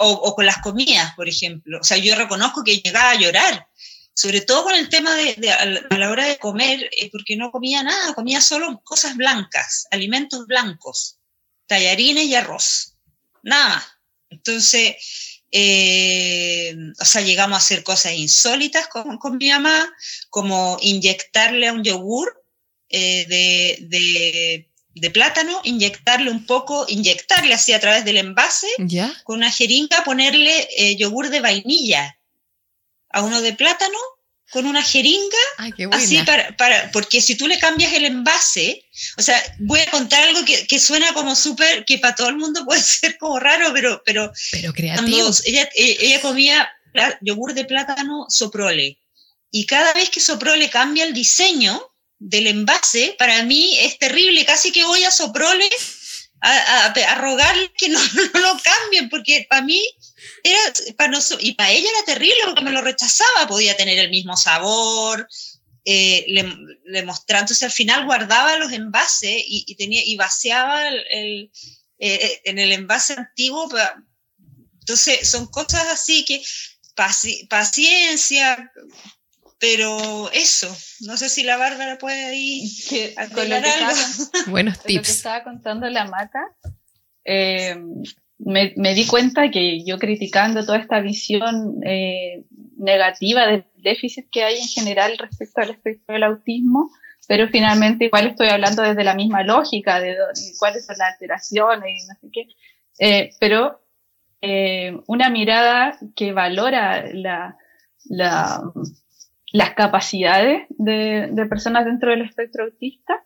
[0.00, 3.68] o, o, con las comidas, por ejemplo, o sea, yo reconozco que llegaba a llorar
[4.14, 5.66] sobre todo con el tema de, a
[5.98, 11.18] la hora de comer, eh, porque no comía nada, comía solo cosas blancas, alimentos blancos,
[11.66, 12.94] tallarines y arroz,
[13.42, 13.84] nada más.
[14.30, 19.92] Entonces, eh, o sea, llegamos a hacer cosas insólitas con, con mi mamá,
[20.30, 22.44] como inyectarle a un yogur
[22.88, 28.68] eh, de, de, de, plátano, inyectarle un poco, inyectarle así a través del envase,
[29.24, 32.16] con una jeringa, ponerle yogur de vainilla
[33.14, 33.98] a uno de plátano
[34.50, 35.36] con una jeringa,
[35.92, 38.84] así para, para, porque si tú le cambias el envase,
[39.16, 42.36] o sea, voy a contar algo que, que suena como súper, que para todo el
[42.36, 44.00] mundo puede ser como raro, pero...
[44.04, 45.30] Pero, pero creativo.
[45.44, 46.70] Ella, eh, ella comía
[47.22, 49.00] yogur de plátano soprole,
[49.50, 51.80] y cada vez que soprole cambia el diseño
[52.18, 55.68] del envase, para mí es terrible, casi que voy a soprole
[56.40, 57.98] a, a, rogarle que no,
[58.34, 59.82] no, lo cambien, porque para mí
[60.44, 60.60] era,
[60.96, 65.26] para y para ella era terrible porque me lo rechazaba, podía tener el mismo sabor,
[65.86, 71.50] eh, le, le, mostraba, entonces al final guardaba los envases y, tenía, y vaciaba el,
[71.98, 73.68] eh, eh, en el envase antiguo,
[74.80, 76.42] entonces son cosas así que
[77.48, 78.70] paciencia,
[79.58, 82.70] pero eso, no sé si la Bárbara puede ahí
[83.34, 84.00] con lo que algo.
[84.48, 84.94] Buenos tips.
[84.94, 86.44] Lo que estaba contando la Maca,
[87.24, 87.76] eh,
[88.44, 92.44] me, di cuenta que yo criticando toda esta visión eh,
[92.76, 96.90] negativa del déficit que hay en general respecto al espectro del autismo,
[97.26, 100.16] pero finalmente igual estoy hablando desde la misma lógica de,
[100.58, 102.46] cuáles son las alteraciones y no sé qué,
[102.98, 103.80] eh, pero
[104.42, 107.56] eh, una mirada que valora la,
[108.04, 108.62] la
[109.54, 113.22] las capacidades de, de, personas dentro del espectro autista,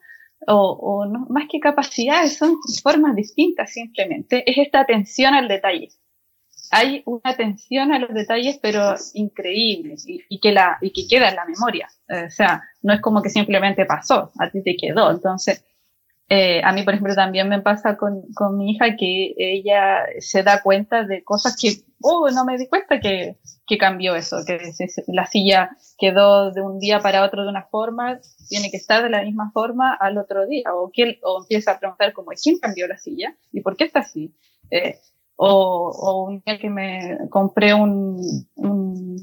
[0.54, 5.88] o, no, más que capacidades, son formas distintas simplemente, es esta atención al detalle.
[6.70, 11.30] Hay una atención a los detalles, pero increíble, y, y que, la, y que queda
[11.30, 11.88] en la memoria.
[12.08, 15.10] Eh, o sea, no es como que simplemente pasó, a ti te quedó.
[15.10, 15.64] Entonces,
[16.28, 20.42] eh, a mí, por ejemplo, también me pasa con, con mi hija que ella se
[20.42, 21.72] da cuenta de cosas que,
[22.02, 23.38] oh, no me di cuenta que,
[23.68, 24.58] que cambió eso, que
[25.08, 29.10] la silla quedó de un día para otro de una forma, tiene que estar de
[29.10, 32.86] la misma forma al otro día, o, que, o empieza a preguntar como, ¿quién cambió
[32.88, 33.36] la silla?
[33.52, 34.34] ¿Y por qué está así?
[34.70, 34.98] Eh,
[35.36, 39.16] o, o, un día que me compré un, un,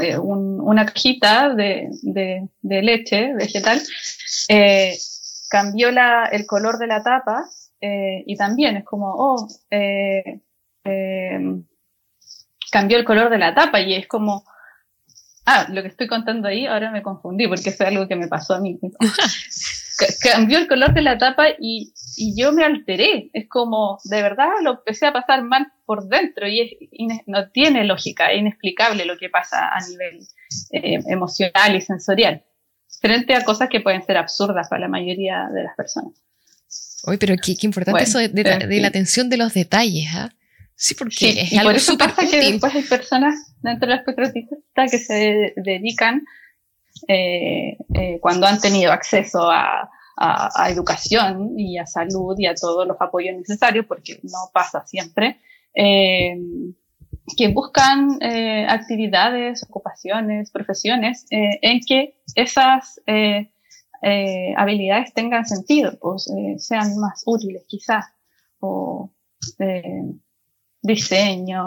[0.00, 3.80] eh, un una cajita de, de, de leche vegetal,
[4.48, 4.96] eh,
[5.48, 7.44] cambió la, el color de la tapa
[7.80, 10.40] eh, y también es como, oh, eh,
[10.84, 11.38] eh,
[12.70, 14.44] cambió el color de la tapa y es como,
[15.44, 18.54] ah, lo que estoy contando ahí, ahora me confundí porque fue algo que me pasó
[18.54, 18.78] a mí.
[20.20, 23.30] cambió el color de la tapa y, y, yo me alteré.
[23.32, 27.84] Es como, de verdad, lo empecé a pasar mal por dentro y es, no tiene
[27.84, 30.20] lógica, es inexplicable lo que pasa a nivel
[30.72, 32.44] eh, emocional y sensorial
[33.00, 36.12] frente a cosas que pueden ser absurdas para la mayoría de las personas.
[37.06, 40.30] Uy, pero qué, qué importante eso de, la, atención de los detalles, ¿ah?
[40.76, 44.26] Sí, porque es y por eso pasa que después hay personas dentro del espectro
[44.74, 46.22] que se dedican
[47.08, 52.54] eh, eh, cuando han tenido acceso a, a, a, educación y a salud y a
[52.54, 55.40] todos los apoyos necesarios, porque no pasa siempre,
[55.74, 56.36] eh,
[57.36, 63.50] que buscan eh, actividades, ocupaciones, profesiones eh, en que esas eh,
[64.02, 68.06] eh, habilidades tengan sentido, pues eh, sean más útiles quizás,
[68.60, 69.10] o
[70.86, 71.64] diseño,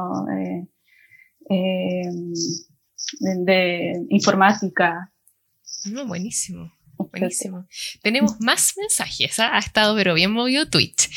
[3.20, 5.12] de, informática.
[6.08, 6.72] buenísimo.
[6.98, 7.66] Buenísimo.
[8.02, 9.40] Tenemos más mensajes.
[9.40, 9.56] ¿ah?
[9.56, 11.10] Ha estado, pero bien movido Twitch.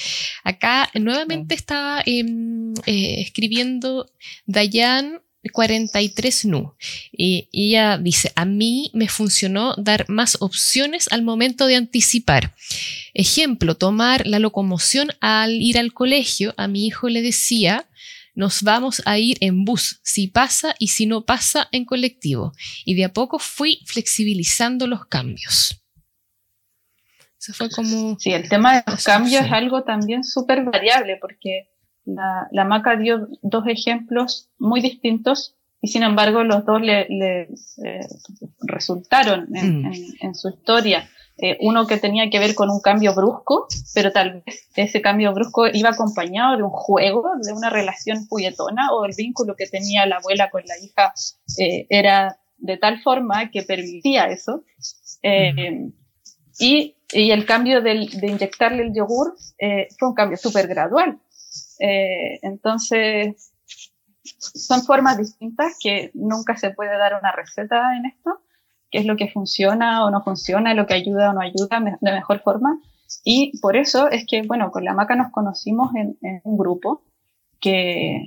[0.44, 4.11] Acá nuevamente estaba em, escribiendo
[4.46, 5.20] Dayan
[5.51, 6.74] 43 NU.
[7.11, 12.55] Y, ella dice, a mí me funcionó dar más opciones al momento de anticipar.
[13.14, 16.55] Ejemplo, tomar la locomoción al ir al colegio.
[16.57, 17.88] A mi hijo le decía,
[18.34, 22.53] nos vamos a ir en bus, si pasa y si no pasa en colectivo.
[22.84, 25.78] Y de a poco fui flexibilizando los cambios.
[27.38, 28.16] Eso fue como...
[28.20, 31.71] Sí, el tema de los cambios es algo también súper variable porque
[32.05, 37.42] la, la, Maca dio dos ejemplos muy distintos y sin embargo los dos le, le
[37.84, 38.07] eh,
[38.62, 39.92] resultaron en, mm.
[40.20, 41.09] en, su historia.
[41.38, 45.32] Eh, uno que tenía que ver con un cambio brusco, pero tal vez ese cambio
[45.32, 50.07] brusco iba acompañado de un juego, de una relación juguetona o el vínculo que tenía
[50.07, 51.14] la abuela con la hija
[51.59, 54.62] eh, era de tal forma que permitía eso.
[55.24, 55.92] Mm.
[56.59, 59.36] y, y, el cambio de, de inyectarle el yogur
[59.98, 61.20] fue un cambio súper gradual
[61.78, 63.52] eh, entonces,
[64.22, 68.40] son formas distintas que nunca se puede dar una receta en esto,
[68.90, 72.12] qué es lo que funciona o no funciona, lo que ayuda o no ayuda de
[72.12, 72.78] mejor forma.
[73.24, 77.02] Y por eso es que, bueno, con la maca nos conocimos en, un grupo
[77.60, 78.26] que,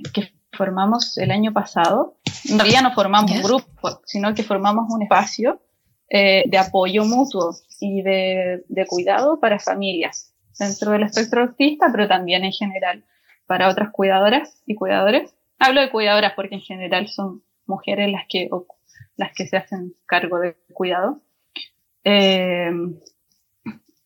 [0.52, 2.16] formamos el año pasado.
[2.48, 5.60] Todavía no formamos un grupo, sino que formamos un espacio
[6.08, 12.08] eh, de apoyo mutuo y de, de cuidado para familias dentro del espectro autista, pero
[12.08, 13.04] también en general
[13.46, 15.34] para otras cuidadoras y cuidadores.
[15.58, 18.48] Hablo de cuidadoras porque en general son mujeres las que,
[19.16, 21.20] las que se hacen cargo del cuidado.
[22.04, 22.70] Eh,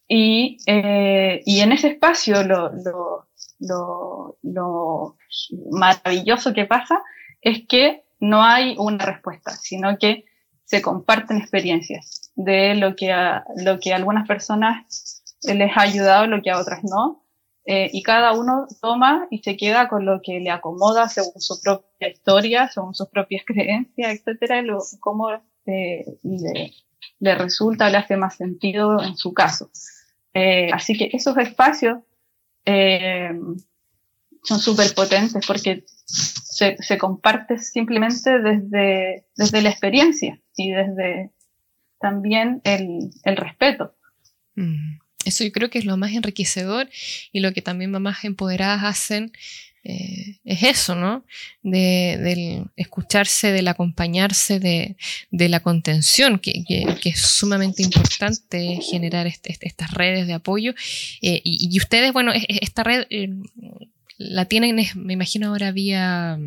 [0.09, 3.29] y, eh, y, en ese espacio lo, lo,
[3.61, 5.17] lo, lo,
[5.71, 7.01] maravilloso que pasa
[7.41, 10.25] es que no hay una respuesta, sino que
[10.65, 16.27] se comparten experiencias de lo que a, lo que a algunas personas les ha ayudado,
[16.27, 17.25] lo que a otras no,
[17.73, 21.61] eh, y cada uno toma y se queda con lo que le acomoda según su
[21.63, 25.31] propia historia, según sus propias creencias, etcétera, lo, cómo
[25.67, 26.05] eh,
[27.21, 29.71] le, resulta, le hace más sentido en su caso.
[30.35, 32.01] Eh, así que esos espacios
[34.43, 41.31] son súper potentes porque se, se comparte simplemente desde, desde la experiencia y desde
[42.01, 43.95] también el, el respeto.
[44.57, 44.99] Mm.
[45.25, 46.89] Eso yo creo que es lo más enriquecedor
[47.33, 49.33] y lo que también mamás empoderadas hacen
[49.83, 51.25] eh, es eso, ¿no?
[51.63, 54.97] De, del escucharse, del acompañarse, de,
[55.31, 60.75] de la contención, que, que, es sumamente importante generar este, este, estas redes de apoyo.
[61.23, 63.31] Eh, y, ustedes, bueno, esta red eh,
[64.19, 66.39] la tienen, me imagino ahora vía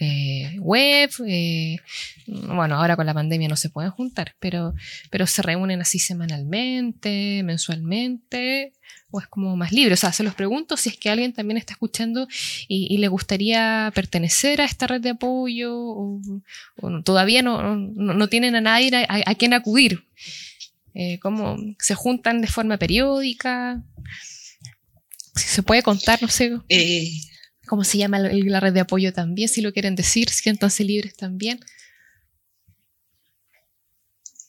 [0.00, 1.10] eh, web.
[1.26, 1.78] Eh,
[2.26, 4.74] bueno, ahora con la pandemia no se pueden juntar, pero,
[5.10, 8.72] pero se reúnen así semanalmente, mensualmente,
[9.10, 9.94] o es como más libre.
[9.94, 12.28] O sea, se los pregunto si es que alguien también está escuchando
[12.68, 16.20] y, le gustaría pertenecer a esta red de apoyo, o,
[17.04, 20.04] todavía no, no, tienen a nadie a, quien acudir.
[20.94, 23.82] Eh, ¿Cómo se juntan de forma periódica?
[25.34, 26.58] Si se puede contar, no sé.
[27.68, 29.48] ¿Cómo se llama la red de apoyo también?
[29.48, 31.60] Si lo quieren decir, siéntanse libres también.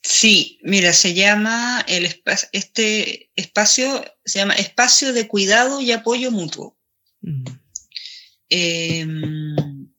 [0.01, 6.77] Sí, mira, se llama el este espacio se llama espacio de cuidado y apoyo mutuo.
[8.49, 9.89] Em,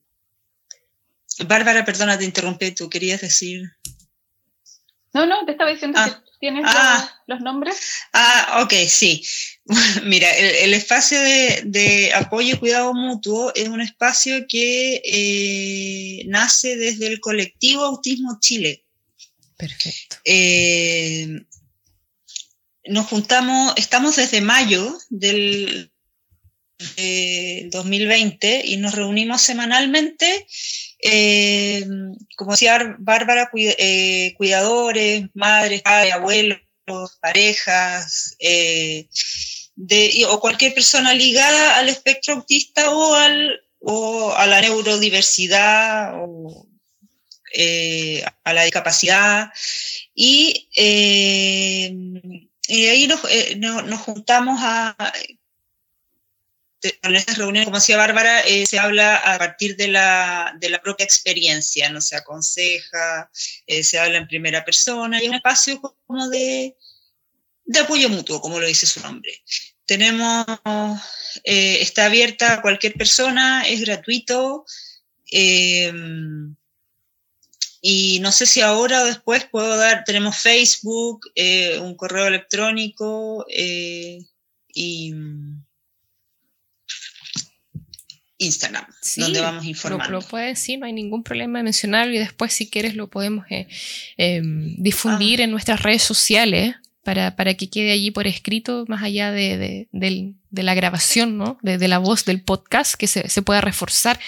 [1.46, 3.62] Bárbara, perdona, te interrumpí, tú querías decir.
[5.12, 6.22] No, no, te estaba diciendo ah.
[6.40, 7.22] Tienes ah.
[7.26, 7.76] los, nombres.
[8.12, 9.22] Ah, ok, sí.
[10.04, 17.06] Mira, el, espacio de, apoyo y cuidado mutuo es un espacio que eh, nace desde
[17.06, 18.84] el colectivo Autismo Chile.
[19.56, 20.16] Perfecto.
[20.24, 21.28] Eh,
[22.86, 25.92] nos juntamos, estamos desde mayo del
[27.70, 30.46] 2020 y nos reunimos semanalmente
[31.02, 31.86] eh,
[32.36, 36.58] como decía Bárbara, eh, cuidadores, madres, padres, abuelos,
[37.20, 39.08] parejas, eh,
[40.28, 46.66] o cualquier persona ligada al espectro autista o, al, o a la neurodiversidad o
[48.44, 49.50] a la discapacidad.
[50.14, 50.68] Y,
[52.68, 54.94] y ahí nos, nos juntamos a
[56.82, 61.90] en estas reuniones, como decía Bárbara, eh, se habla a partir de la, propia experiencia,
[61.90, 63.30] no se aconseja,
[63.66, 66.76] eh, se habla en primera persona, y es un espacio como de,
[67.80, 69.32] apoyo mutuo, como lo dice su nombre.
[69.84, 70.46] Tenemos,
[71.44, 74.64] eh, está abierta a cualquier persona, es gratuito.
[77.82, 81.30] Y no sé si ahora o después puedo dar, tenemos Facebook,
[81.80, 85.14] un correo electrónico y
[88.40, 88.86] Instagram,
[89.16, 90.10] donde vamos informando.
[90.10, 93.08] Lo, lo puedes decir, no hay ningún problema de mencionarlo y después si quieres lo
[93.08, 93.44] podemos
[94.16, 95.44] em, difundir ah.
[95.44, 96.74] en nuestras redes sociales
[97.04, 99.88] para, para, que quede allí por escrito, más allá de,
[100.50, 101.58] la grabación, ¿no?
[101.60, 104.18] De, la voz del podcast, que se, se, pueda reforzar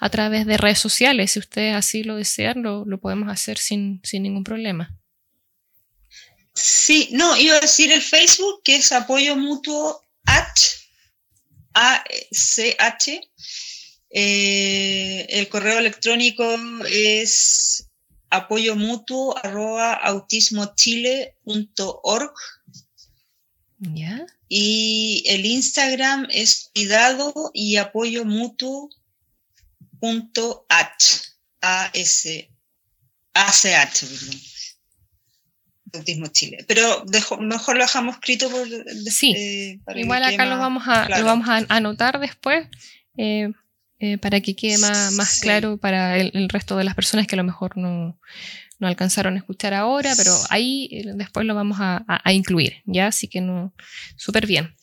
[0.00, 1.32] a través de redes sociales.
[1.32, 4.96] Si ustedes así lo desean, lo, podemos hacer sin, sin, ningún problema.
[6.54, 10.79] Sí, no, iba a decir el Facebook, que es apoyo mutuo H,
[11.74, 13.20] A-C-H.
[14.12, 16.44] Eh, el correo electrónico
[16.88, 17.86] es
[18.28, 22.34] apoyo mutuo arroba autismochile.org.
[24.48, 28.90] Y el Instagram es cuidado y apoyo mutuo
[30.00, 30.92] punto a
[31.92, 32.50] s.
[35.92, 36.64] Autismo Chile.
[36.66, 37.04] Pero
[37.40, 38.66] mejor lo dejamos escrito por,
[39.10, 39.34] sí.
[39.36, 42.66] Eh, igual acá lo vamos a lo vamos a anotar después
[43.16, 43.52] eh,
[43.98, 47.36] eh, para que quede más, más claro para el, resto de las personas que a
[47.36, 48.18] lo mejor no,
[48.78, 53.08] no alcanzaron a escuchar ahora, pero ahí eh, después lo vamos a, a, incluir, ¿ya?
[53.08, 53.74] Así que no,
[54.16, 54.74] súper bien.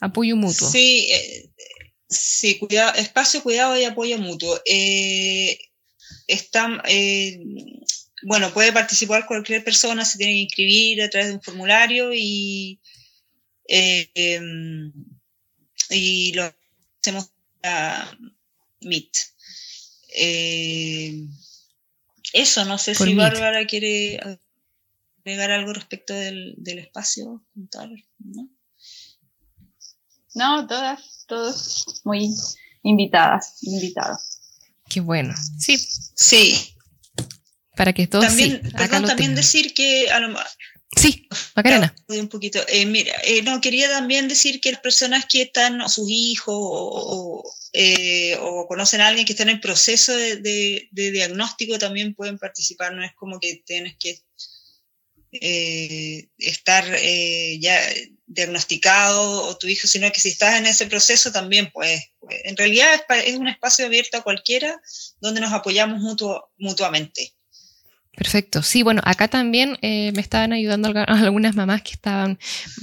[0.00, 0.68] Apoyo mutuo.
[0.70, 1.08] Sí,
[2.10, 4.60] sí, cuidado, espacio, cuidado y apoyo mutuo.
[6.26, 6.82] están,
[8.22, 12.80] bueno, puede participar cualquier persona, se tiene que inscribir a través de un formulario y,
[13.66, 14.92] em,
[15.90, 16.52] y lo
[17.00, 17.30] hacemos
[18.80, 19.10] Meet.
[20.16, 21.26] Eh,
[22.32, 24.20] eso, no sé si Bárbara quiere
[25.24, 27.44] agregar algo respecto del, espacio.
[27.54, 28.48] ¿no?
[30.34, 32.30] no, todas, todos muy
[32.82, 34.40] invitadas, invitados.
[34.88, 35.34] Qué bueno.
[35.58, 35.76] Sí.
[35.78, 36.74] Sí.
[37.78, 40.36] Para que todos también, también decir que a lo,
[40.96, 41.94] Sí, Macarena.
[42.08, 42.58] Un poquito.
[42.66, 46.56] Eh, mira, eh, no, quería también decir que las personas que están, o sus hijos,
[46.58, 52.94] o, eh, conocen a alguien que está en el proceso de, diagnóstico, también pueden participar.
[52.94, 54.20] No es como que tienes que
[56.38, 56.84] estar
[57.60, 57.80] ya
[58.26, 62.56] diagnosticado o tu hijo, sino que si estás en ese proceso también, pues, pues en
[62.56, 64.80] realidad es, es, un espacio abierto a cualquiera
[65.20, 67.37] donde nos apoyamos mutuo, mutuamente.
[68.18, 68.64] Perfecto.
[68.64, 72.36] Sí, bueno, acá también eh, me estaban ayudando algunas mamás que estaban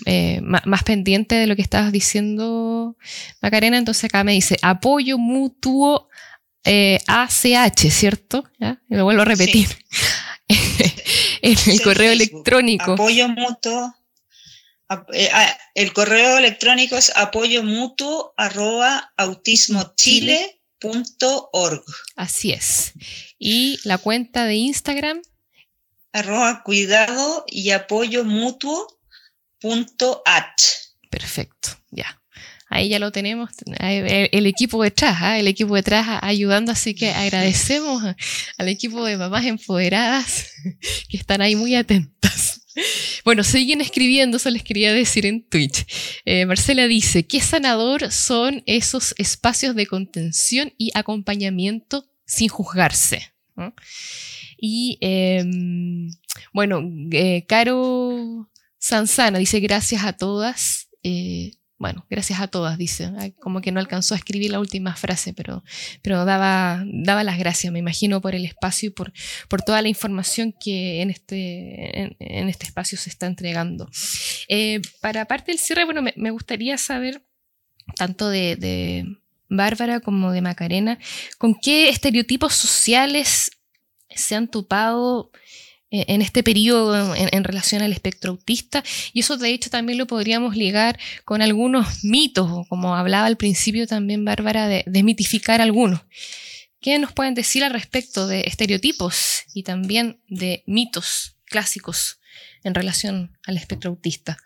[0.05, 2.95] eh, más pendientes de lo que estabas diciendo,
[3.41, 3.77] Macarena.
[3.77, 6.07] Entonces acá me dice apoyo mutuo
[6.63, 8.45] ACH, eh, ¿cierto?
[8.59, 8.81] ¿Ya?
[8.87, 9.67] lo vuelvo a repetir.
[10.47, 12.93] en el correo electrónico.
[12.93, 13.93] Apoyo mutuo.
[14.87, 15.05] Ah,
[15.73, 19.11] el correo electrónico es apoyo mutuo arroba
[20.81, 21.83] autismochile.org.
[22.15, 22.93] Así es.
[23.39, 25.21] Y la cuenta de Instagram.
[26.13, 28.87] Arroba cuidado y apoyo mutuo
[29.59, 30.23] punto
[31.09, 32.21] Perfecto, ya.
[32.67, 35.39] Ahí ya lo tenemos, el equipo detrás, ¿ah?
[35.39, 38.03] el equipo detrás ayudando, así que agradecemos
[38.57, 40.51] al equipo de mamás empoderadas
[41.09, 42.64] que están ahí muy atentas.
[43.23, 45.85] Bueno, siguen escribiendo, eso les quería decir en Twitch.
[46.25, 53.33] Eh, Marcela dice, qué sanador son esos espacios de contención y acompañamiento sin juzgarse.
[54.57, 56.09] Y em,
[56.53, 56.81] bueno,
[57.11, 60.89] eh, Caro Sansana dice gracias a todas.
[61.03, 63.11] Eh, bueno, gracias a todas, dice.
[63.39, 65.63] Como que no alcanzó a escribir la última frase, pero,
[66.01, 69.11] pero daba, daba las gracias, me imagino, por el espacio y por,
[69.49, 73.89] por toda la información que en este, en, este espacio se está entregando.
[74.47, 77.25] Eh, para parte del cierre, bueno, me, gustaría saber,
[77.97, 79.17] tanto de
[79.49, 80.97] Bárbara como de Macarena,
[81.37, 83.51] ¿con qué estereotipos sociales
[84.09, 85.31] se han topado
[86.07, 88.83] en este periodo en, relación al espectro autista?
[89.13, 93.87] Y eso de hecho también lo podríamos ligar con algunos mitos, como hablaba al principio
[93.87, 96.01] también Bárbara, de desmitificar algunos.
[96.81, 102.19] ¿Qué nos pueden decir al respecto de estereotipos y también de mitos clásicos
[102.63, 104.37] en relación al espectro autista?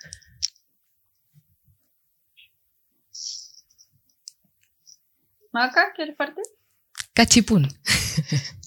[5.52, 6.42] ¿Maca, quieres parte?
[7.14, 7.68] Cachipún.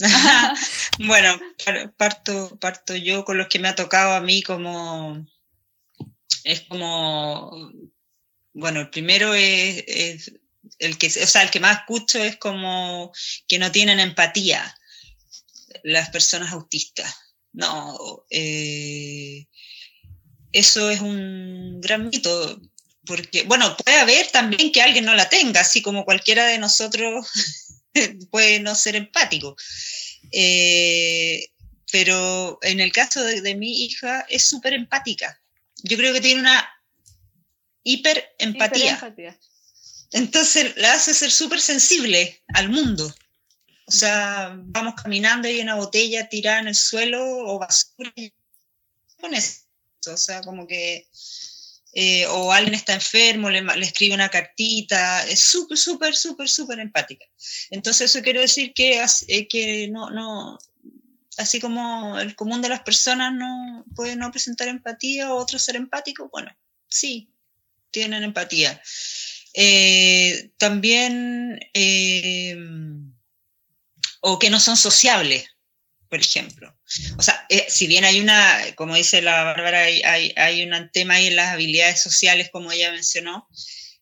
[0.99, 1.41] bueno,
[1.97, 5.27] parto, parto yo con los que me ha tocado a mí como...
[6.45, 7.71] Es como...
[8.55, 10.33] Bueno, el primero es,
[10.79, 13.13] el que, o sea, el que más escucho es como
[13.49, 14.77] que no tienen empatía
[15.83, 17.15] las personas autistas.
[17.53, 19.47] No, eh,
[20.53, 22.61] eso es un gran mito,
[23.07, 27.27] porque, bueno, puede haber también que alguien no la tenga, así como cualquiera de nosotros
[28.31, 29.57] puede no ser empático.
[30.31, 31.49] Eh,
[31.91, 35.41] pero en el caso de, mi hija es súper empática.
[35.83, 36.69] Yo creo que tiene una
[37.83, 38.99] hiperempatía.
[40.13, 43.15] Entonces la hace ser súper sensible al mundo.
[43.87, 48.13] O sea, vamos caminando y hay una botella tirada en el suelo o basura.
[49.21, 49.61] Con eso.
[50.07, 51.09] O sea, como que
[51.95, 57.27] eh, o alguien está enfermo, le, escribe una cartita, es súper, súper, súper, súper empática.
[57.71, 60.59] Entonces eso quiero decir que, eh, que no, no,
[61.37, 65.77] así como el común de las personas no puede no presentar empatía o otros ser
[65.77, 66.51] empáticos, bueno,
[66.89, 67.31] sí,
[67.91, 68.81] tienen empatía.
[69.55, 71.61] Eh, también,
[74.21, 75.52] o que no son sociables,
[76.13, 76.79] por ejemplo.
[77.17, 80.03] O sea, eh, si bien hay una, como dice la Bárbara, hay,
[80.37, 83.49] hay, un tema ahí en las habilidades sociales, como ella mencionó,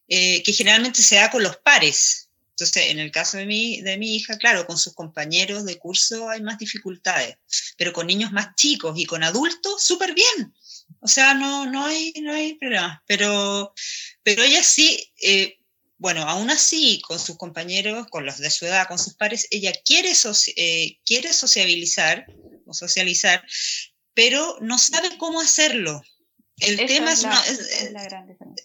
[0.09, 2.31] eh, que generalmente se da con los pares.
[2.49, 6.28] Entonces, en el caso de mi, de mi hija, claro, con sus compañeros de curso
[6.28, 7.37] hay más dificultades,
[7.77, 10.53] pero con niños más chicos y con adultos, súper bien.
[10.99, 13.05] O sea, no, no, hay, no hay problema.
[13.07, 13.73] Pero,
[14.24, 15.60] pero ella sí, eh,
[16.01, 19.70] bueno, aún así, con sus compañeros, con los de su edad, con sus pares, ella
[19.85, 20.12] quiere,
[20.56, 22.24] eh, quiere sociabilizar
[22.64, 23.47] o socializar,
[24.14, 26.01] pero no sabe cómo hacerlo.
[26.56, 28.64] El tema es, la, gran diferencia.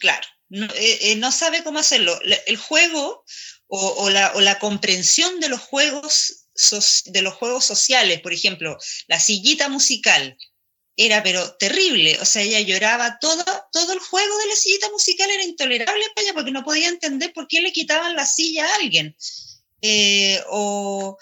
[0.00, 2.18] Claro, eh, eh, no, sabe cómo hacerlo.
[2.46, 3.24] El juego
[3.68, 6.48] o, la, o la comprensión de los juegos
[7.04, 8.76] de los juegos sociales, por ejemplo,
[9.06, 10.36] la sillita musical,
[10.96, 15.30] era pero terrible, o sea, ella lloraba, todo, todo el juego de la sillita musical
[15.30, 18.74] era intolerable para ella porque no podía entender por qué le quitaban la silla a
[18.76, 19.14] alguien.
[19.82, 21.18] Eh, o,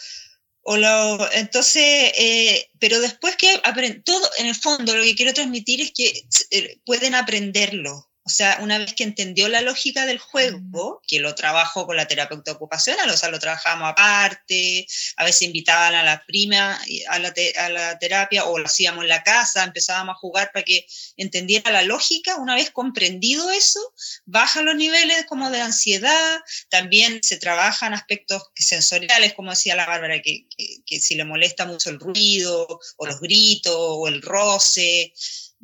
[0.62, 1.82] o lo, entonces,
[2.16, 6.24] eh, pero después que aprenden, todo en el fondo lo que quiero transmitir es que
[6.51, 11.34] eh, pueden aprenderlo, o sea, una vez que entendió la lógica del juego, que lo
[11.34, 14.86] trabajó con la terapeuta ocupacional, o sea, lo trabajamos aparte,
[15.16, 19.09] a veces invitaban a la prima a la, a la terapia o lo hacíamos en
[19.09, 20.86] la casa, empezábamos a jugar para que
[21.18, 22.36] entendiera la lógica.
[22.36, 23.80] Una vez comprendido eso,
[24.24, 26.40] baja los niveles como de ansiedad,
[26.70, 31.66] también se trabajan aspectos sensoriales, como decía la Bárbara, que, que, que si le molesta
[31.66, 35.12] mucho el ruido o los gritos o el roce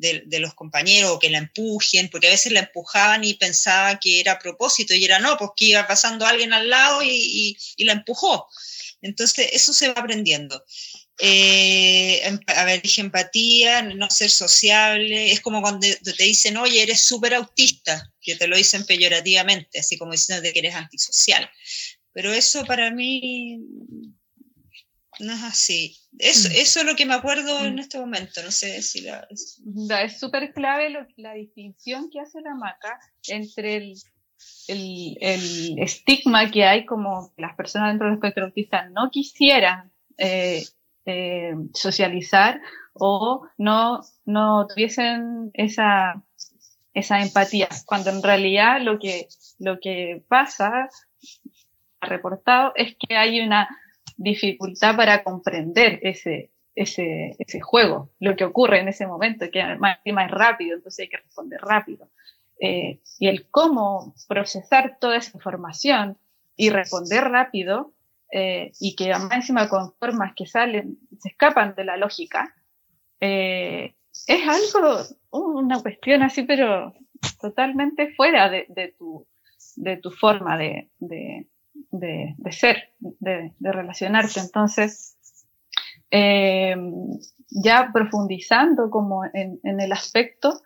[0.01, 4.19] de, los compañeros o que la empujen, porque a veces la empujaban y pensaba que
[4.19, 7.93] era a propósito y era no, pues que iba pasando alguien al lado y, la
[7.93, 8.47] empujó.
[9.01, 10.63] Entonces, eso se va aprendiendo.
[11.19, 16.81] Eh, em, a ver, dije empatía, no ser sociable, es como cuando te dicen, oye,
[16.81, 21.49] eres súper autista, que te lo dicen peyorativamente, así como diciendo que eres antisocial.
[22.13, 23.59] Pero eso para mí
[25.21, 25.95] no es así.
[26.17, 26.51] Eso, mm.
[26.53, 27.79] eso es lo que me acuerdo en mm.
[27.79, 29.27] este momento, no sé si la...
[29.29, 33.93] Es súper clave la distinción que hace la maca entre el,
[34.67, 40.63] el, estigma que hay como las personas dentro del espectro autista no quisieran eh,
[41.05, 42.61] eh, socializar
[42.93, 46.23] o no, no tuviesen esa,
[46.93, 49.27] esa empatía, cuando en realidad lo que,
[49.59, 50.89] lo que pasa,
[52.01, 53.69] reportado, es que hay una
[54.17, 59.99] dificultad para comprender ese, ese, ese juego, lo que ocurre en ese momento, que más,
[60.03, 62.09] es rápido, entonces hay que responder rápido.
[62.59, 66.17] Eh, y el cómo procesar toda esa información
[66.55, 67.93] y responder rápido,
[68.31, 72.55] eh, y que además encima con formas que salen, se escapan de la lógica,
[73.19, 73.95] eh,
[74.27, 74.99] es algo,
[75.31, 76.93] una cuestión así, pero
[77.39, 79.27] totalmente fuera de, de, tu,
[79.75, 81.47] de tu forma de, de,
[82.51, 84.39] ser, de, relacionarse.
[84.39, 85.17] Entonces,
[86.09, 86.75] eh,
[87.49, 90.61] ya profundizando como en, el aspecto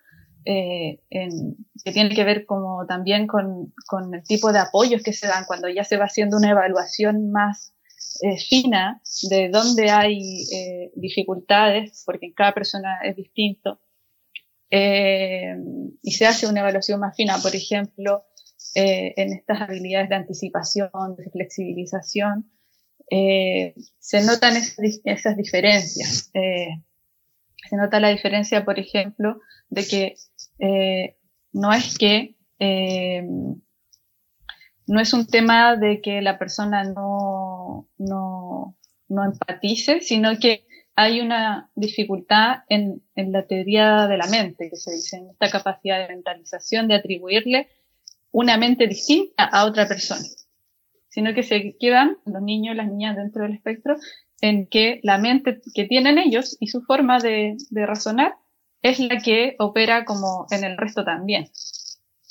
[0.45, 3.73] eh, que tiene que ver como también con,
[4.13, 7.73] el tipo de apoyos que se dan cuando ya se va haciendo una evaluación más
[8.21, 10.45] eh, fina de dónde hay
[10.95, 13.79] dificultades, porque en cada persona es distinto,
[14.69, 18.25] y se hace una evaluación más fina, por ejemplo,
[18.75, 22.51] eh, en estas habilidades de anticipación, de flexibilización,
[23.09, 26.29] eh, se notan esas, diferencias.
[26.33, 26.83] Eh,
[27.69, 29.39] se nota la diferencia, por ejemplo,
[29.69, 30.15] de que
[31.53, 32.35] no es que
[34.87, 38.77] no es un tema de que la persona no, no,
[39.07, 44.75] no empatice, sino que hay una dificultad en, en, la teoría de la mente, que
[44.75, 47.69] se dice, en esta capacidad de mentalización, de atribuirle
[48.35, 50.25] una mente distinta a otra persona,
[51.07, 53.95] sino que se quedan los niños y las niñas dentro del espectro
[54.41, 58.35] en que la mente que tienen ellos y su forma de, razonar
[58.81, 61.47] es la que opera como en el resto también.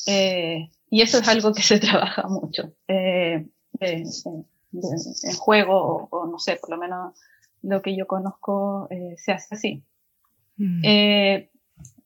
[0.06, 3.46] Eh, y eso es algo que se trabaja mucho eh,
[3.80, 7.18] en juego, o, no sé, por lo menos
[7.62, 9.82] lo que yo conozco eh, se hace así.
[10.58, 10.82] Mm.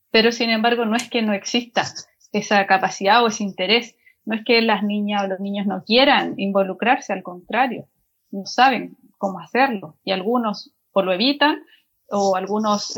[0.09, 1.83] pero sin embargo, no es que no exista
[2.31, 3.95] esa capacidad o ese interés,
[4.25, 7.87] no es que las niñas o los niños no quieran involucrarse, al contrario,
[8.31, 11.63] no saben cómo hacerlo y algunos o lo evitan
[12.09, 12.95] o algunos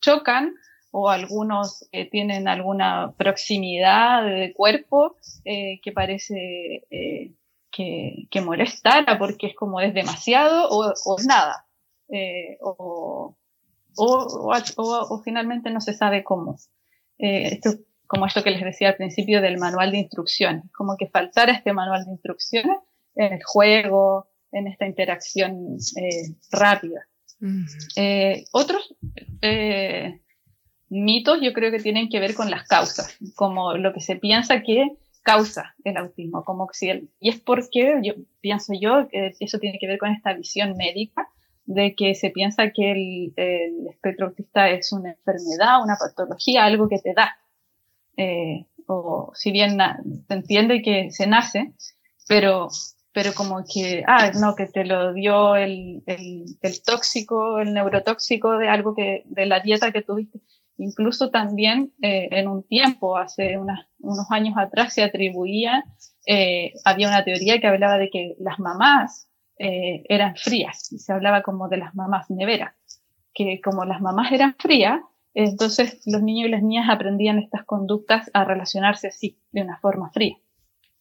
[0.00, 0.54] chocan
[0.92, 7.32] o algunos eh, tienen alguna proximidad de cuerpo eh, que parece eh,
[7.70, 11.66] que, que, molestara porque es como es demasiado o, o nada.
[12.60, 13.34] O,
[13.96, 16.56] o, o, finalmente no se sabe cómo.
[17.16, 17.70] esto,
[18.12, 21.72] como esto que les decía al principio del manual de instrucciones, como que faltara este
[21.72, 22.76] manual de instrucciones
[23.14, 25.78] en el juego, en esta interacción
[26.50, 27.08] rápida.
[28.52, 28.94] otros
[30.90, 34.60] mitos yo creo que tienen que ver con las causas, como lo que se piensa
[34.60, 34.90] que
[35.22, 38.12] causa el autismo, como si y es porque yo
[38.42, 41.30] pienso yo que eso tiene que ver con esta visión médica
[41.64, 46.98] de que se piensa que el, espectro autista es una enfermedad, una patología, algo que
[46.98, 47.38] te da.
[48.16, 49.78] Eh, o si bien
[50.28, 51.72] se entiende que se nace,
[52.28, 52.68] pero,
[53.12, 58.58] pero como que, ah, no, que te lo dio el, el, el tóxico, el neurotóxico
[58.58, 60.40] de algo que, de la dieta que tuviste.
[60.78, 65.84] Incluso también eh, en un tiempo, hace unos años atrás, se atribuía,
[66.26, 69.28] eh, había una teoría que hablaba de que las mamás
[69.58, 72.74] eh, eran frías, y se hablaba como de las mamás neveras,
[73.34, 75.00] que como las mamás eran frías,
[75.34, 80.10] entonces los niños y las niñas aprendían estas conductas a relacionarse así, de una forma
[80.10, 80.36] fría.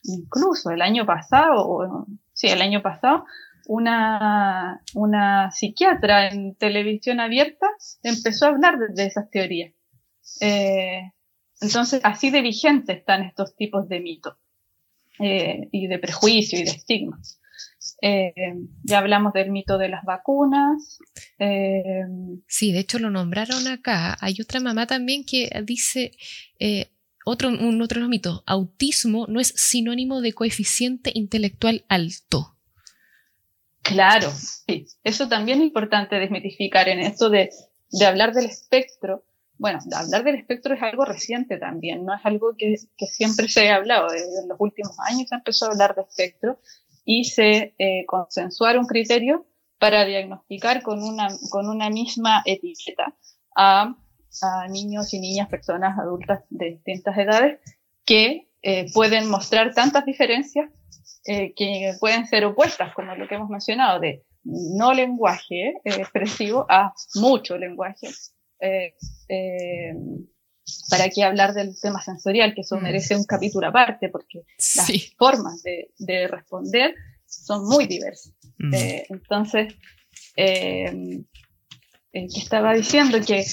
[0.03, 3.25] Incluso el año pasado, sí, el año pasado,
[3.67, 7.67] una, una psiquiatra en televisión abierta
[8.03, 9.73] empezó a hablar de, esas teorías.
[10.39, 11.11] Eh,
[11.59, 14.35] entonces, así de vigentes están estos tipos de mitos
[15.19, 17.40] eh, y de prejuicio y de estigmas.
[18.01, 18.33] Eh,
[18.83, 20.99] ya hablamos del mito de las vacunas.
[22.47, 24.17] sí, de hecho lo nombraron acá.
[24.19, 26.11] Hay otra mamá también que dice
[27.25, 32.57] otro, un otro mito, autismo no es sinónimo de coeficiente intelectual alto.
[33.81, 34.87] Claro, sí.
[35.03, 37.49] Eso también es importante desmitificar en esto de,
[37.91, 39.23] de hablar del espectro.
[39.57, 43.69] Bueno, hablar del espectro es algo reciente también, no es algo que, que siempre se
[43.69, 44.07] ha hablado.
[44.13, 46.59] En los últimos años se empezó a hablar de espectro
[47.03, 49.45] y se eh, consensuar un criterio
[49.79, 53.15] para diagnosticar con una, con una misma etiqueta
[53.55, 53.95] a,
[54.41, 57.59] a niños y niñas, personas adultas de distintas edades
[58.05, 60.69] que eh, pueden mostrar tantas diferencias
[61.25, 66.65] eh, que pueden ser opuestas, como lo que hemos mencionado, de no lenguaje eh, expresivo
[66.69, 68.07] a mucho lenguaje.
[70.65, 72.53] Eh, ¿Para qué hablar del tema sensorial?
[72.53, 72.83] Que eso mm.
[72.83, 74.43] merece un capítulo aparte, porque
[74.75, 78.33] las formas de, de, responder son muy diversas.
[78.59, 78.73] Mm.
[79.09, 79.73] entonces,
[80.35, 81.25] que
[82.11, 83.43] estaba diciendo que,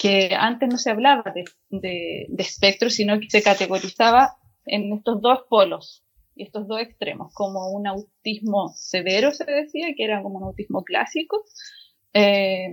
[0.00, 5.20] que antes no se hablaba de, de, de espectro, sino que se categorizaba en estos
[5.20, 6.06] dos polos,
[6.36, 10.84] y estos dos extremos, como un autismo severo, se decía, que era como un autismo
[10.84, 11.44] clásico,
[12.12, 12.68] eh,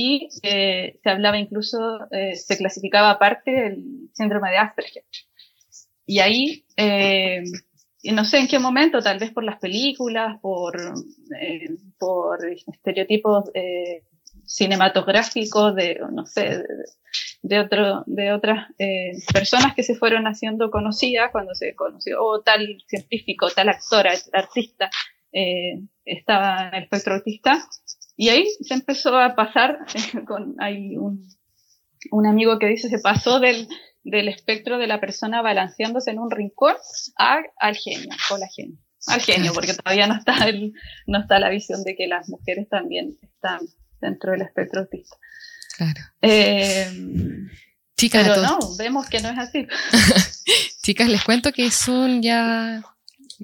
[0.00, 1.78] y eh, se hablaba incluso,
[2.12, 5.04] eh, se clasificaba aparte el síndrome de Asperger.
[6.06, 6.64] Y ahí,
[8.04, 10.94] no sé en qué momento, tal vez por las películas, por,
[11.98, 13.50] por estereotipos
[14.48, 16.64] cinematográficos de, no sé,
[17.42, 22.40] de, otro, de otras eh, personas que se fueron haciendo conocidas cuando se conoció, o
[22.40, 24.90] tal científico, tal actora, artista,
[25.32, 27.68] eh, estaba en el espectro autista.
[28.20, 29.78] Y ahí se empezó a pasar,
[30.26, 31.24] con, hay un,
[32.10, 33.68] un amigo que dice, se pasó del,
[34.02, 36.74] del espectro de la persona balanceándose en un rincón
[37.16, 38.76] a, al genio, o la genio.
[39.06, 40.72] Al genio, porque todavía no está, el,
[41.06, 43.60] no está la visión de que las mujeres también están
[44.00, 45.16] dentro del espectro autista.
[45.76, 46.00] Claro.
[46.20, 46.90] Eh,
[47.96, 49.64] Chicas, pero no, vemos que no es así.
[50.82, 52.82] Chicas, les cuento que son ya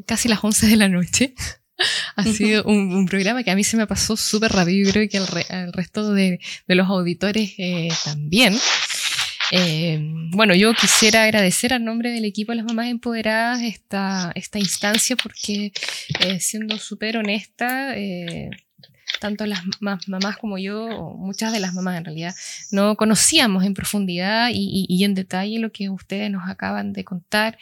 [0.04, 1.34] casi las 11 de la noche.
[2.16, 5.18] Ha sido un, programa que a mí se me pasó súper rápido y creo que
[5.18, 6.38] al, resto de,
[6.68, 8.56] los auditores eh, también.
[9.50, 9.98] Eh,
[10.30, 15.16] bueno, yo quisiera agradecer al nombre del equipo de las mamás empoderadas esta, esta instancia
[15.16, 15.72] porque
[16.38, 17.94] siendo súper honesta,
[19.24, 19.62] tanto las
[20.06, 22.34] mamás como yo, o muchas de las mamás en realidad,
[22.70, 27.56] no conocíamos en profundidad y, en detalle lo que ustedes nos acaban de contar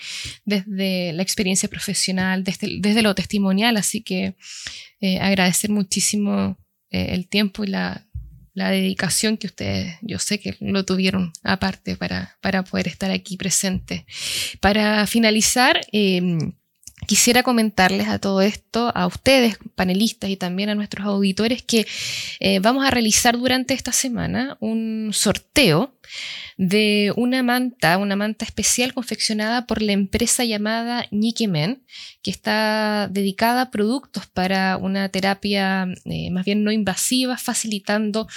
[0.45, 4.35] desde la experiencia profesional, desde, lo testimonial, así que
[5.01, 6.59] eh, agradecer muchísimo
[6.91, 8.09] eh, el tiempo y la,
[8.55, 14.05] dedicación que ustedes, yo sé que lo tuvieron aparte para, para poder estar aquí presente.
[14.61, 16.55] Para finalizar, em,
[17.07, 21.87] Quisiera comentarles a todo esto, a ustedes, panelistas y también a nuestros auditores, que
[22.41, 25.95] eh, vamos a realizar durante esta semana un sorteo
[26.57, 31.83] de una manta, una manta especial confeccionada por la empresa llamada Men,
[32.23, 38.29] que está dedicada a productos para una terapia eh, más bien no invasiva, facilitando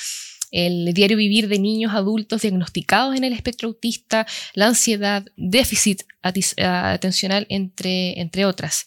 [0.56, 7.46] el diario vivir de niños adultos diagnosticados en el espectro autista, la ansiedad, déficit atencional,
[7.50, 8.86] entre, entre otras.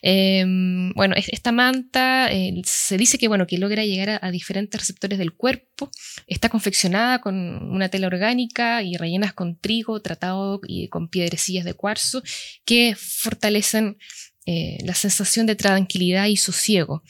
[0.00, 5.18] Em, bueno, esta manta eh, se dice que, bueno, que logra llegar a, diferentes receptores
[5.18, 5.90] del cuerpo,
[6.26, 11.74] está confeccionada con una tela orgánica y rellenas con trigo tratado y con piedrecillas de
[11.74, 12.22] cuarzo
[12.64, 13.98] que fortalecen
[14.50, 17.02] eh, la sensación de tranquilidad y sosiego.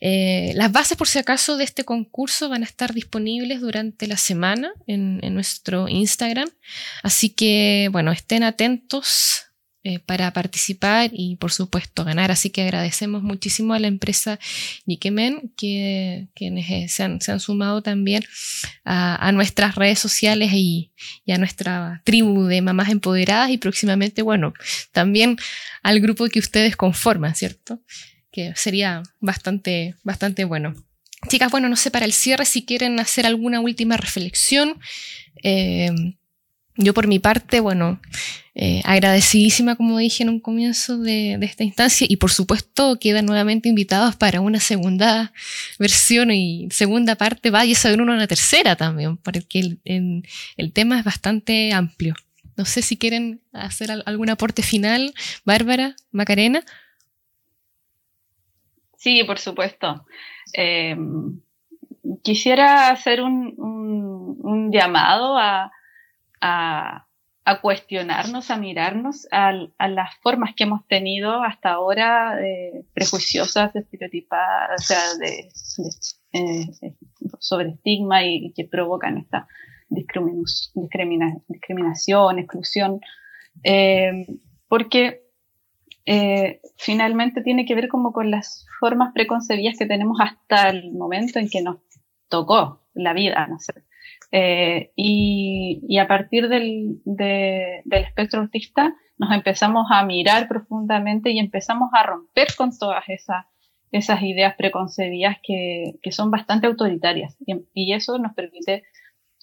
[0.00, 4.16] Eh, las bases, por si acaso, de este concurso van a estar disponibles durante la
[4.16, 6.48] semana en, nuestro Instagram.
[7.02, 9.42] Así que, bueno, estén atentos
[9.84, 12.30] eh, para participar y por supuesto ganar.
[12.30, 14.38] Así que agradecemos muchísimo a la empresa
[14.86, 18.24] Nikemen que quienes se han, sumado también
[18.86, 20.90] a, nuestras redes sociales y,
[21.28, 24.54] a nuestra tribu de mamás empoderadas y próximamente, bueno,
[24.90, 25.36] también
[25.82, 27.80] al grupo que ustedes conforman, ¿cierto?
[28.30, 30.74] Que sería bastante, bastante bueno.
[31.28, 34.80] Chicas, bueno, no sé, para el cierre, si quieren hacer alguna última reflexión.
[35.42, 35.90] Eh,
[36.76, 38.00] yo por mi parte, bueno,
[38.54, 43.68] eh, agradecidísima, como dije en un comienzo de, esta instancia, y por supuesto quedan nuevamente
[43.68, 45.32] invitados para una segunda
[45.78, 50.22] versión y segunda parte, vaya a saber una tercera también, porque el,
[50.56, 52.14] el, tema es bastante amplio.
[52.56, 55.14] No sé si quieren hacer algún aporte final,
[55.44, 56.62] Bárbara, Macarena.
[58.96, 60.06] Sí, por supuesto.
[60.52, 60.96] Eh,
[62.22, 65.72] quisiera hacer un, un llamado a
[66.42, 74.80] a, cuestionarnos, a mirarnos a, las formas que hemos tenido hasta ahora de prejuiciosas, estereotipadas,
[74.80, 75.48] o sea, de,
[76.32, 76.96] eh,
[77.38, 79.46] sobre estigma y, que provocan esta
[79.94, 83.00] discriminación, exclusión,
[83.64, 84.26] eh,
[84.68, 85.22] porque
[86.04, 91.38] eh, finalmente tiene que ver como con las formas preconcebidas que tenemos hasta el momento
[91.38, 91.76] en que nos
[92.28, 93.72] tocó la vida, no sé.
[94.34, 97.00] Eh, y, a partir del,
[97.90, 103.44] espectro autista nos empezamos a mirar profundamente y empezamos a romper con todas esas,
[103.92, 107.36] esas ideas preconcebidas que, son bastante autoritarias.
[107.74, 108.84] Y, eso nos permite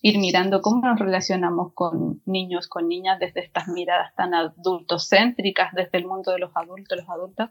[0.02, 5.98] ir mirando cómo nos relacionamos con niños, con niñas, desde estas miradas tan adultocéntricas, desde
[5.98, 7.50] el mundo de los adultos, los adultos,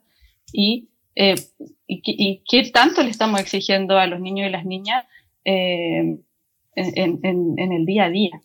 [0.52, 1.34] y, eh,
[1.86, 5.04] y, qué tanto le estamos exigiendo a los niños y las niñas
[5.44, 6.18] eh,
[6.74, 8.40] en, el día a día.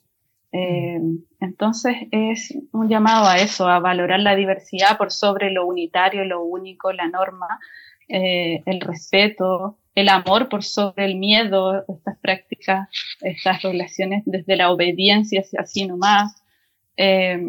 [0.52, 1.00] Eh,
[1.40, 6.44] entonces es un llamado a eso, a valorar la diversidad por sobre lo unitario, lo
[6.44, 7.60] único, la norma,
[8.08, 12.90] eh, el respeto, el amor por sobre el miedo, estas prácticas,
[13.22, 16.36] estas relaciones desde la obediencia así nomás.
[16.98, 17.40] Eh,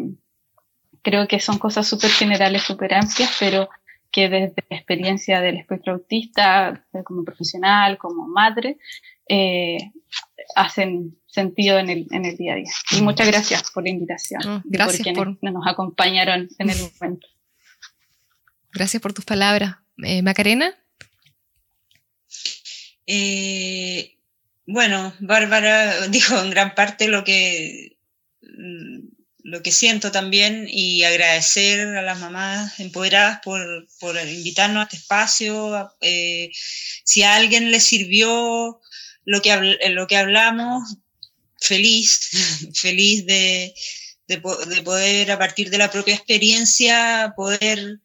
[1.01, 3.69] creo que son cosas súper generales, súper amplias, pero
[4.11, 8.77] que desde la experiencia del espectro autista, como profesional, como madre,
[9.27, 9.77] eh,
[10.55, 12.71] hacen sentido en el, en el día a día.
[12.91, 14.41] Y muchas gracias por la invitación.
[14.41, 17.27] Mm, gracias por nos acompañaron en el momento.
[18.73, 19.77] Gracias por tus palabras.
[20.03, 20.73] Eh, Macarena.
[23.07, 24.17] Eh,
[24.65, 27.97] bueno, Bárbara dijo en gran parte lo que,
[28.41, 28.99] mm,
[29.43, 34.97] lo que siento también y agradecer a las mamás empoderadas por, por invitarnos a este
[34.97, 35.91] espacio.
[36.01, 36.51] Eh,
[37.03, 38.81] si a alguien le sirvió
[39.25, 40.97] lo que, lo que hablamos,
[41.59, 42.31] feliz,
[42.73, 43.73] feliz de,
[44.27, 47.99] de, poder a partir de la propia experiencia poder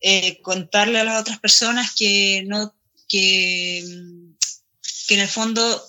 [0.00, 2.74] eh, contarle a las otras personas que no
[3.08, 3.84] que,
[5.10, 5.84] que en el fondo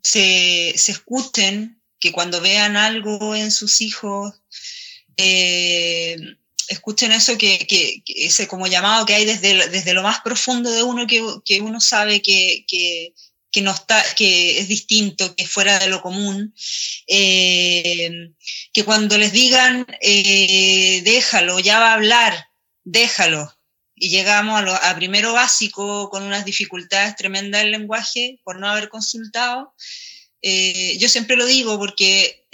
[0.00, 4.32] se, se, escuchen, que cuando vean algo en sus hijos,
[5.16, 6.16] eh,
[6.68, 10.84] escuchen eso que, que, ese como llamado que hay desde, desde lo más profundo de
[10.84, 15.80] uno que, que uno sabe que, que, no está, que es distinto, que es fuera
[15.80, 16.54] de lo común,
[17.08, 18.30] eh,
[18.72, 22.50] que cuando les digan, eh, déjalo, ya va a hablar,
[22.84, 23.52] déjalo,
[23.94, 28.68] y llegamos a, lo, a primero básico con unas dificultades tremendas del lenguaje por no
[28.68, 29.74] haber consultado,
[30.42, 32.46] eh, yo siempre lo digo porque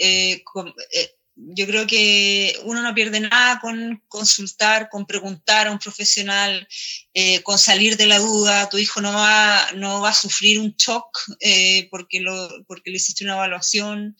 [1.47, 6.67] yo creo que uno no pierde nada con consultar, con preguntar a un profesional,
[7.13, 8.69] eh, con salir de la duda.
[8.69, 12.97] Tu hijo no va, no va a sufrir un shock eh, porque, lo, porque le
[12.97, 14.15] hiciste una evaluación,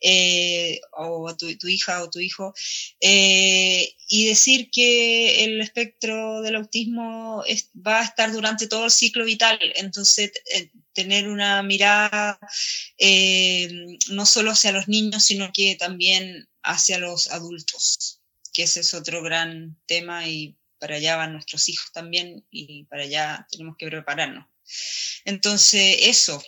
[0.00, 2.54] eh, o a tu, hija o tu hijo.
[3.00, 7.44] y decir que el espectro del autismo
[7.86, 9.58] va a estar durante todo el ciclo vital.
[9.76, 10.32] Entonces,
[10.92, 12.38] tener una mirada
[14.10, 18.20] no solo hacia los niños, sino que también hacia los adultos,
[18.52, 23.02] que ese es otro gran tema y para allá van nuestros hijos también y para
[23.02, 24.46] allá tenemos que prepararnos.
[25.24, 26.42] Entonces, eso,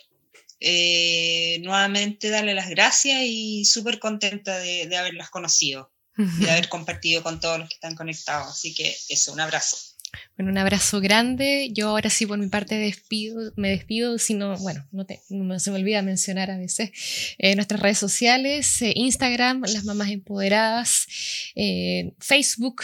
[0.59, 7.23] eh, nuevamente darle las gracias y súper contenta de, de haberlas conocido, de haber compartido
[7.23, 8.49] con todos los que están conectados.
[8.49, 9.92] Así que eso, un abrazo.
[10.37, 11.69] Bueno, un abrazo grande.
[11.73, 16.01] Yo ahora sí por mi parte despido, me despido, sino, bueno, no, se me olvida
[16.01, 21.07] mencionar a veces eh, nuestras redes sociales, eh, Instagram, Las Mamás Empoderadas,
[21.55, 22.83] eh, Facebook,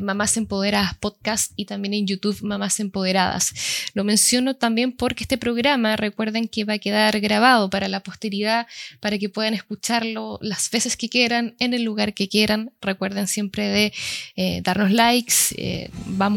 [0.00, 3.52] Mamás Empoderadas Podcast y también en YouTube Mamás Empoderadas.
[3.94, 8.66] Lo menciono también porque este programa, recuerden que va a quedar grabado para la posteridad,
[8.98, 12.72] para que puedan escucharlo las veces que quieran, en el lugar que quieran.
[12.80, 15.90] Recuerden siempre de darnos likes, eh,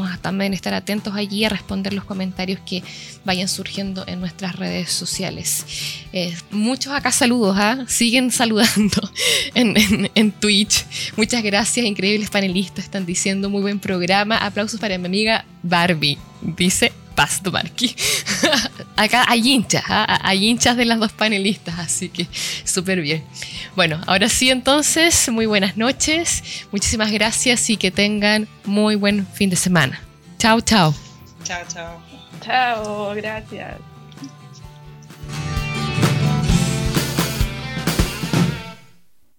[0.07, 2.83] vamos también estar atentos allí a responder los comentarios que
[3.25, 5.65] vayan surgiendo en nuestras redes sociales.
[6.51, 7.85] muchos acá saludos, ¿ah?
[7.87, 9.11] siguen saludando
[9.53, 10.85] en, en Twitch.
[11.15, 14.37] Muchas gracias, increíbles panelistas, están diciendo muy buen programa.
[14.37, 16.17] Aplausos para mi amiga Barbie.
[16.41, 17.95] Dice Pasto Marqui.
[18.95, 20.19] Acá hay hinchas, ¿ah?
[20.21, 22.27] hay hinchas de las dos panelistas, así que
[22.63, 23.23] súper bien.
[23.75, 29.49] Bueno, ahora sí entonces, muy buenas noches, muchísimas gracias y que tengan muy buen fin
[29.49, 29.99] de semana.
[30.37, 30.93] Chao, chao.
[31.43, 31.99] Chao, chao.
[32.45, 33.77] Chao, gracias.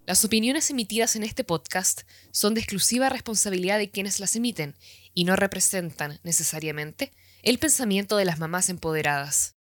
[0.04, 2.00] Las opiniones emitidas en este podcast
[2.32, 4.74] son de exclusiva responsabilidad de quienes las emiten
[5.14, 9.57] y no representan, necesariamente, el pensamiento de las mamás empoderadas.